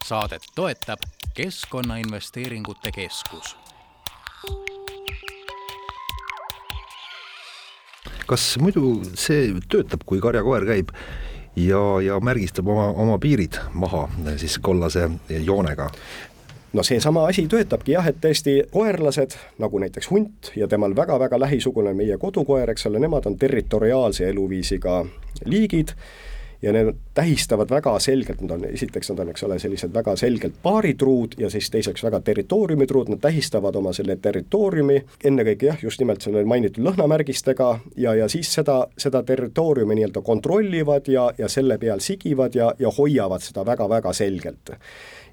[0.05, 0.99] saadet toetab
[1.35, 3.57] Keskkonnainvesteeringute Keskus.
[8.27, 10.93] kas muidu see töötab, kui karjakoer käib
[11.57, 14.07] ja, ja märgistab oma, oma piirid maha
[14.37, 15.91] siis kollase joonega?
[16.73, 21.95] No seesama asi töötabki jah, et tõesti koerlased, nagu näiteks hunt ja temal väga-väga lähisugune
[21.97, 25.03] meie kodukoer, eks ole, nemad on territoriaalse eluviisiga
[25.45, 25.97] liigid
[26.63, 30.61] ja need tähistavad väga selgelt, nad on, esiteks nad on, eks ole, sellised väga selgelt
[30.63, 36.23] paaritruud ja siis teiseks väga territooriumitruud, nad tähistavad oma selle territooriumi, ennekõike jah, just nimelt
[36.23, 42.01] selle mainitud lõhnamärgistega ja, ja siis seda, seda territooriumi nii-öelda kontrollivad ja, ja selle peal
[42.01, 44.77] sigivad ja, ja hoiavad seda väga-väga selgelt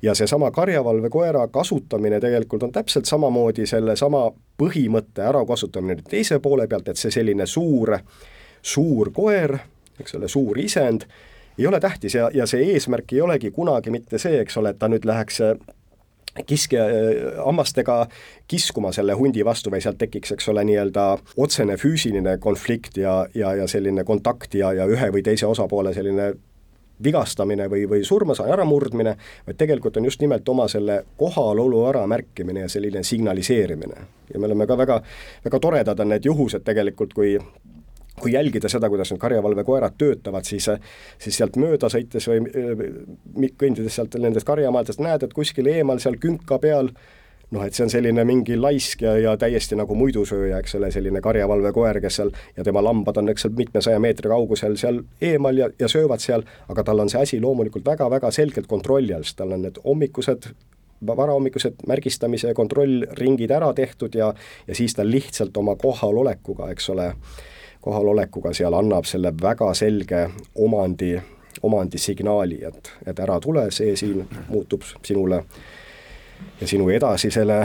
[0.01, 4.29] ja seesama karjavalvekoera kasutamine tegelikult on täpselt samamoodi sellesama
[4.61, 7.97] põhimõtte ärakasutamine teise poole pealt, et see selline suur,
[8.61, 9.57] suur koer,
[9.99, 11.07] eks ole, suur isend,
[11.59, 14.79] ei ole tähtis ja, ja see eesmärk ei olegi kunagi mitte see, eks ole, et
[14.79, 15.41] ta nüüd läheks
[16.45, 16.83] kiskja
[17.45, 18.07] hammastega
[18.47, 21.05] kiskuma selle hundi vastu või sealt tekiks, eks ole, nii-öelda
[21.37, 26.31] otsene füüsiline konflikt ja, ja, ja selline kontakt ja, ja ühe või teise osapoole selline
[27.03, 29.15] vigastamine või, või surma äramurdmine,
[29.47, 34.07] vaid tegelikult on just nimelt oma selle kohalolu äramärkimine ja selline signaliseerimine.
[34.33, 35.01] ja me oleme ka väga,
[35.45, 37.37] väga toredad on need juhused tegelikult, kui
[38.19, 40.65] kui jälgida seda, kuidas need karjavalvekoerad töötavad, siis,
[41.23, 46.59] siis sealt mööda sõites või kõndides sealt nendest karjamaadest näed, et kuskil eemal seal künka
[46.59, 46.91] peal
[47.51, 51.21] noh, et see on selline mingi laisk ja, ja täiesti nagu muidusööja, eks ole, selline
[51.25, 55.69] karjavalvekoer, kes seal ja tema lambad on, eks seal mitmesaja meetri kaugusel seal eemal ja,
[55.79, 59.55] ja söövad seal, aga tal on see asi loomulikult väga-väga selgelt kontrolli all, sest tal
[59.57, 60.51] on need hommikused
[61.05, 64.33] varahommikused märgistamise kontrollringid ära tehtud ja,
[64.67, 67.13] ja siis ta lihtsalt oma kohalolekuga, eks ole,
[67.81, 70.25] kohalolekuga seal annab selle väga selge
[70.59, 71.13] omandi,
[71.63, 75.45] omandisignaali, et, et ära tule, see siin muutub sinule
[76.61, 77.61] ja sinu edasisele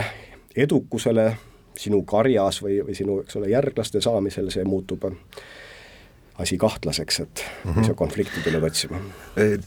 [0.55, 1.29] edukusele
[1.75, 5.03] sinu karjas või, või sinu, eks ole, järglaste saamisel, see muutub
[6.39, 7.87] asi kahtlaseks, et mm -hmm.
[7.87, 8.99] sa konflikti tuleb otsima.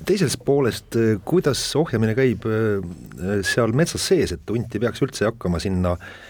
[0.04, 5.58] teisest poolest, kuidas ohjamine käib äh, seal metsas sees, et hunt ei peaks üldse hakkama
[5.58, 6.27] sinna Äh,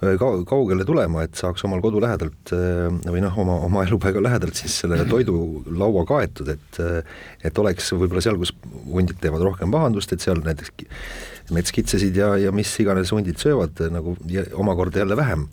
[0.00, 4.58] ka-, kaugele tulema, et saaks omal kodu lähedalt äh, või noh, oma, oma elupaiga lähedalt
[4.58, 7.00] siis selle toidulaua kaetud, et äh,
[7.44, 8.54] et oleks võib-olla seal, kus
[8.88, 14.14] hundid teevad rohkem pahandust, et seal näiteks metskitsesid ja, ja mis iganes hundid söövad nagu
[14.30, 15.48] ja omakorda jälle vähem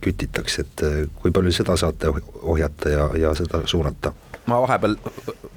[0.00, 2.08] kütitakse, et kui palju seda saate
[2.40, 4.14] ohjata ja, ja seda suunata?
[4.48, 4.94] ma vahepeal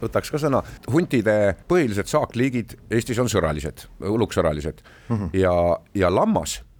[0.01, 0.59] võtaks ka sõna,
[0.91, 5.30] huntide põhilised saakliigid Eestis on sõralised, uluksõralised mm -hmm.
[5.39, 5.53] ja,
[5.95, 6.72] ja lammas Äh,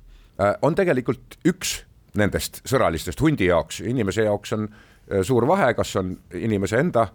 [0.62, 1.84] on tegelikult üks
[2.18, 7.08] nendest sõralistest hundi jaoks, inimese jaoks on äh, suur vahe, kas on inimese enda,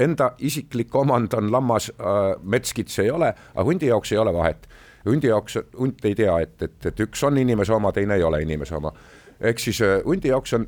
[0.00, 4.68] enda isiklik omand on lammas, äh, metskits ei ole, aga hundi jaoks ei ole vahet.
[5.08, 8.42] hundi jaoks, hunt ei tea, et, et, et üks on inimese oma, teine ei ole
[8.42, 8.92] inimese oma.
[9.40, 10.66] ehk siis hundi jaoks on,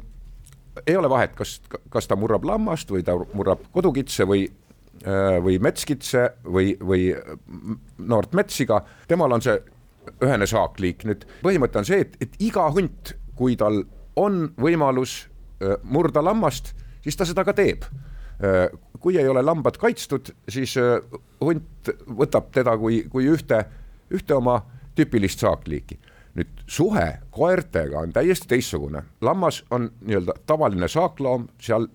[0.87, 1.61] ei ole vahet, kas,
[1.91, 4.49] kas ta murrab lammast või ta murrab kodukitse või
[5.41, 7.07] või metskitse või, või
[8.05, 9.55] noort metssiga, temal on see
[10.23, 13.83] ühene saakliik, nüüd põhimõte on see, et, et iga hunt, kui tal
[14.21, 15.25] on võimalus
[15.83, 16.73] murda lammast,
[17.05, 17.85] siis ta seda ka teeb.
[19.01, 20.75] kui ei ole lambad kaitstud, siis
[21.41, 23.65] hunt võtab teda kui, kui ühte,
[24.11, 24.63] ühte oma
[24.97, 25.99] tüüpilist saakliiki.
[26.35, 31.89] nüüd suhe koertega on täiesti teistsugune, lammas on nii-öelda tavaline saakloom, seal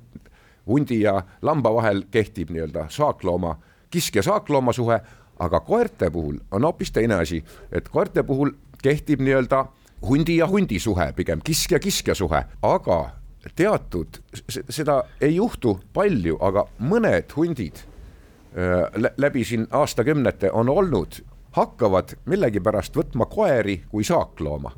[0.67, 3.55] hundi ja lamba vahel kehtib nii-öelda saaklooma,
[3.89, 4.99] kiskja saaklooma suhe
[5.39, 8.51] aga koerte puhul on hoopis teine asi, et koerte puhul
[8.83, 9.65] kehtib nii-öelda
[10.07, 12.99] hundi ja hundi suhe, pigem kisk ja kiskja suhe, aga
[13.55, 14.19] teatud,
[14.69, 21.21] seda ei juhtu palju, aga mõned hundid äh, läbi siin aastakümnete on olnud,
[21.55, 24.71] hakkavad millegipärast võtma koeri kui saaklooma.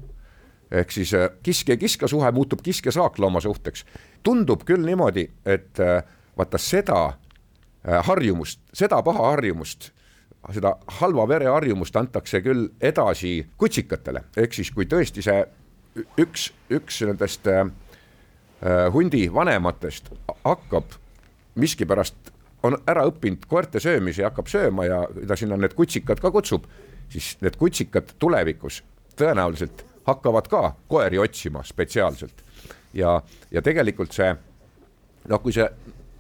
[0.72, 3.86] ehk siis äh, kisk ja kiska suhe muutub kisk ja saaklooma suhteks.
[4.24, 6.04] tundub küll niimoodi, et äh,
[6.38, 7.14] vaata seda
[8.04, 9.92] harjumust, seda paha harjumust
[10.54, 15.42] seda halva vereharjumust antakse küll edasi kutsikatele, ehk siis kui tõesti see
[16.22, 17.66] üks, üks nendest äh,
[18.94, 20.12] hundi vanematest
[20.46, 20.96] hakkab
[21.58, 22.32] miskipärast,
[22.64, 26.66] on ära õppinud koerte söömise ja hakkab sööma ja ta sinna need kutsikad ka kutsub,
[27.10, 28.82] siis need kutsikad tulevikus
[29.18, 32.44] tõenäoliselt hakkavad ka koeri otsima spetsiaalselt.
[32.94, 33.22] ja,
[33.52, 34.32] ja tegelikult see
[35.28, 35.68] noh, kui see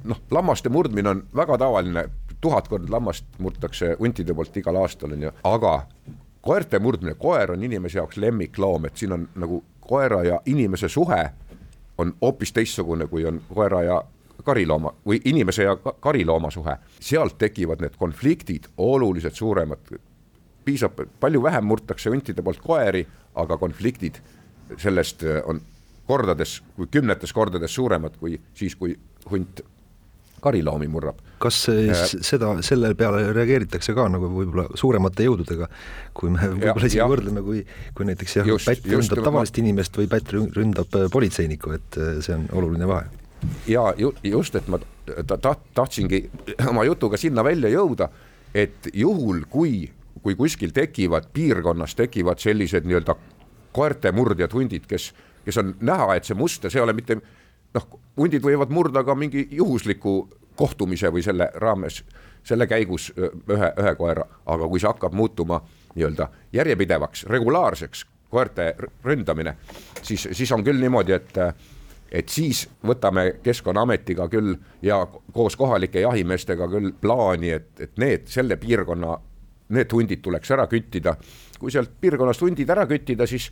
[0.04, 2.08] noh, lammaste murdmine on väga tavaline
[2.42, 5.74] tuhat korda lammast murtakse huntide poolt igal aastal, on ju, aga
[6.42, 11.30] koerte murdmine, koer on inimese jaoks lemmikloom, et siin on nagu koera ja inimese suhe
[11.98, 14.02] on hoopis teistsugune, kui on koera ja
[14.44, 16.78] karilooma või inimese ja karilooma suhe.
[17.00, 19.80] sealt tekivad need konfliktid oluliselt suuremad.
[20.66, 24.20] piisab, palju vähem murtakse huntide poolt koeri, aga konfliktid
[24.78, 25.62] sellest on
[26.08, 26.62] kordades,
[26.92, 29.00] kümnetes kordades suuremad kui siis, kui
[29.32, 29.62] hunt
[30.42, 31.20] kariloomi murrab.
[31.42, 31.92] kas äh,
[32.26, 35.68] seda, selle peale reageeritakse ka nagu võib-olla suuremate jõududega,
[36.18, 37.62] kui me võib-olla isegi võrdleme, kui,
[37.98, 39.64] kui näiteks jah, pätt ründab tavalist ma...
[39.64, 43.06] inimest või pätt ründab äh, politseinikku, et äh, see on oluline vahe.
[43.70, 46.24] ja ju, just, et ma ta, ta, tahtsingi
[46.72, 48.10] oma jutuga sinna välja jõuda,
[48.58, 49.86] et juhul, kui,
[50.24, 53.18] kui kuskil tekivad, piirkonnas tekivad sellised nii-öelda
[53.78, 55.12] koerte murdjad hundid, kes,
[55.46, 57.22] kes on näha, et see muster, see ei ole mitte
[57.74, 57.88] noh,
[58.18, 60.20] hundid võivad murda ka mingi juhusliku
[60.58, 62.04] kohtumise või selle raames,
[62.44, 65.62] selle käigus ühe, ühe koera, aga kui see hakkab muutuma
[65.96, 69.56] nii-öelda järjepidevaks, regulaarseks koerte ründamine,
[70.02, 71.38] siis, siis on küll niimoodi, et
[72.12, 75.02] et siis võtame Keskkonnaametiga küll ja
[75.34, 79.18] koos kohalike jahimeestega küll plaani, et, et need selle piirkonna,
[79.76, 81.18] need hundid tuleks ära küttida.
[81.60, 83.50] Kui sealt piirkonnast hundid ära küttida, siis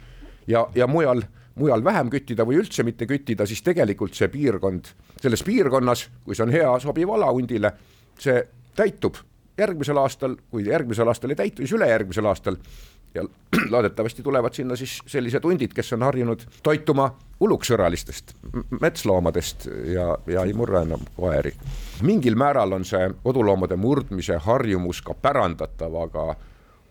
[0.47, 1.25] ja, ja mujal,
[1.59, 4.91] mujal vähem küttida või üldse mitte küttida, siis tegelikult see piirkond,
[5.21, 7.71] selles piirkonnas, kui see on hea sobiv ala hundile,
[8.19, 8.41] see
[8.75, 9.21] täitub
[9.57, 12.57] järgmisel aastal, kui järgmisel aastal ei täitu, siis ülejärgmisel aastal
[13.15, 13.23] ja
[13.71, 18.35] loodetavasti tulevad sinna siis sellised hundid, kes on harjunud toituma uluksõralistest
[18.81, 21.53] metsloomadest ja, ja ei murra enam koeri.
[22.01, 26.35] mingil määral on see koduloomade murdmise harjumus ka pärandatav, aga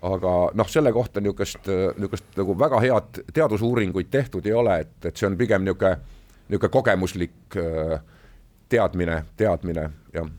[0.05, 5.17] aga noh, selle kohta niisugust, niisugust nagu väga head teadusuuringuid tehtud ei ole, et, et
[5.17, 5.97] see on pigem niisugune,
[6.49, 7.99] niisugune kogemuslik äh,
[8.69, 10.33] teadmine, teadmine, jah.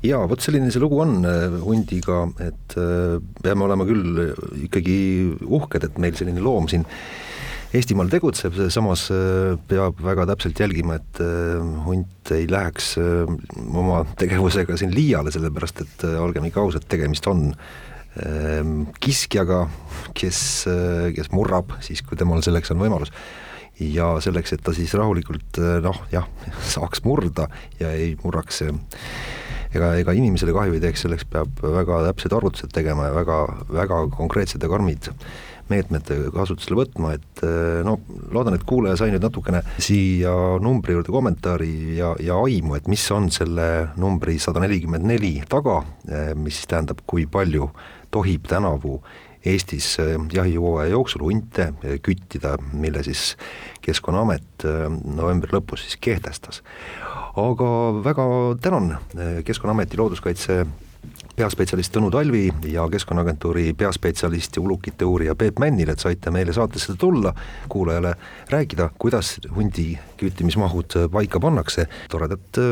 [0.00, 4.22] Jaa, vot selline see lugu on äh, hundiga, et äh, peame olema küll
[4.64, 5.00] ikkagi
[5.44, 6.86] uhked, et meil selline loom siin
[7.70, 11.20] Eestimaal tegutseb, samas äh, peab väga täpselt jälgima, et
[11.84, 17.52] hunt ei läheks oma tegevusega siin liiale, sellepärast et olgem ikka ausad, tegemist on
[19.00, 19.60] kiskjaga,
[20.18, 20.40] kes,
[21.14, 23.12] kes murrab siis, kui temal selleks on võimalus.
[23.80, 26.26] Ja selleks, et ta siis rahulikult noh, jah,
[26.74, 27.46] saaks murda
[27.78, 33.08] ja ei murraks ega, ega inimesele kahju ei teeks, selleks peab väga täpsed arvutused tegema
[33.08, 33.38] ja väga,
[33.70, 35.10] väga konkreetsed ja karmid
[35.70, 37.96] meetmed kasutusele võtma, et eh, no
[38.34, 40.32] loodan, et kuulaja sai nüüd natukene siia
[40.62, 43.68] numbri juurde kommentaari ja, ja aimu, et mis on selle
[44.00, 45.80] numbri sada nelikümmend neli taga,
[46.34, 47.70] mis siis tähendab, kui palju
[48.10, 49.02] tohib tänavu
[49.44, 53.36] Eestis eh, jahihooaja jooksul hunte küttida, mille siis
[53.80, 54.66] Keskkonnaamet
[55.04, 56.60] novembri lõpus siis kehtestas
[57.36, 57.70] aga
[58.04, 58.24] väga
[58.60, 58.98] tänan
[59.44, 60.66] Keskkonnaameti looduskaitse
[61.36, 66.96] peaspetsialist Tõnu Talvi ja Keskkonnaagentuuri peaspetsialist ja ulukite uurija Peep Männil, et saite meile saatesse
[67.00, 67.32] tulla,
[67.68, 68.14] kuulajale
[68.50, 71.88] rääkida, kuidas hundi küttimismahud paika pannakse.
[72.10, 72.62] toredat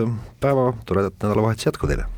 [0.41, 2.18] päeva, toredat nädalavahetust jätku teile!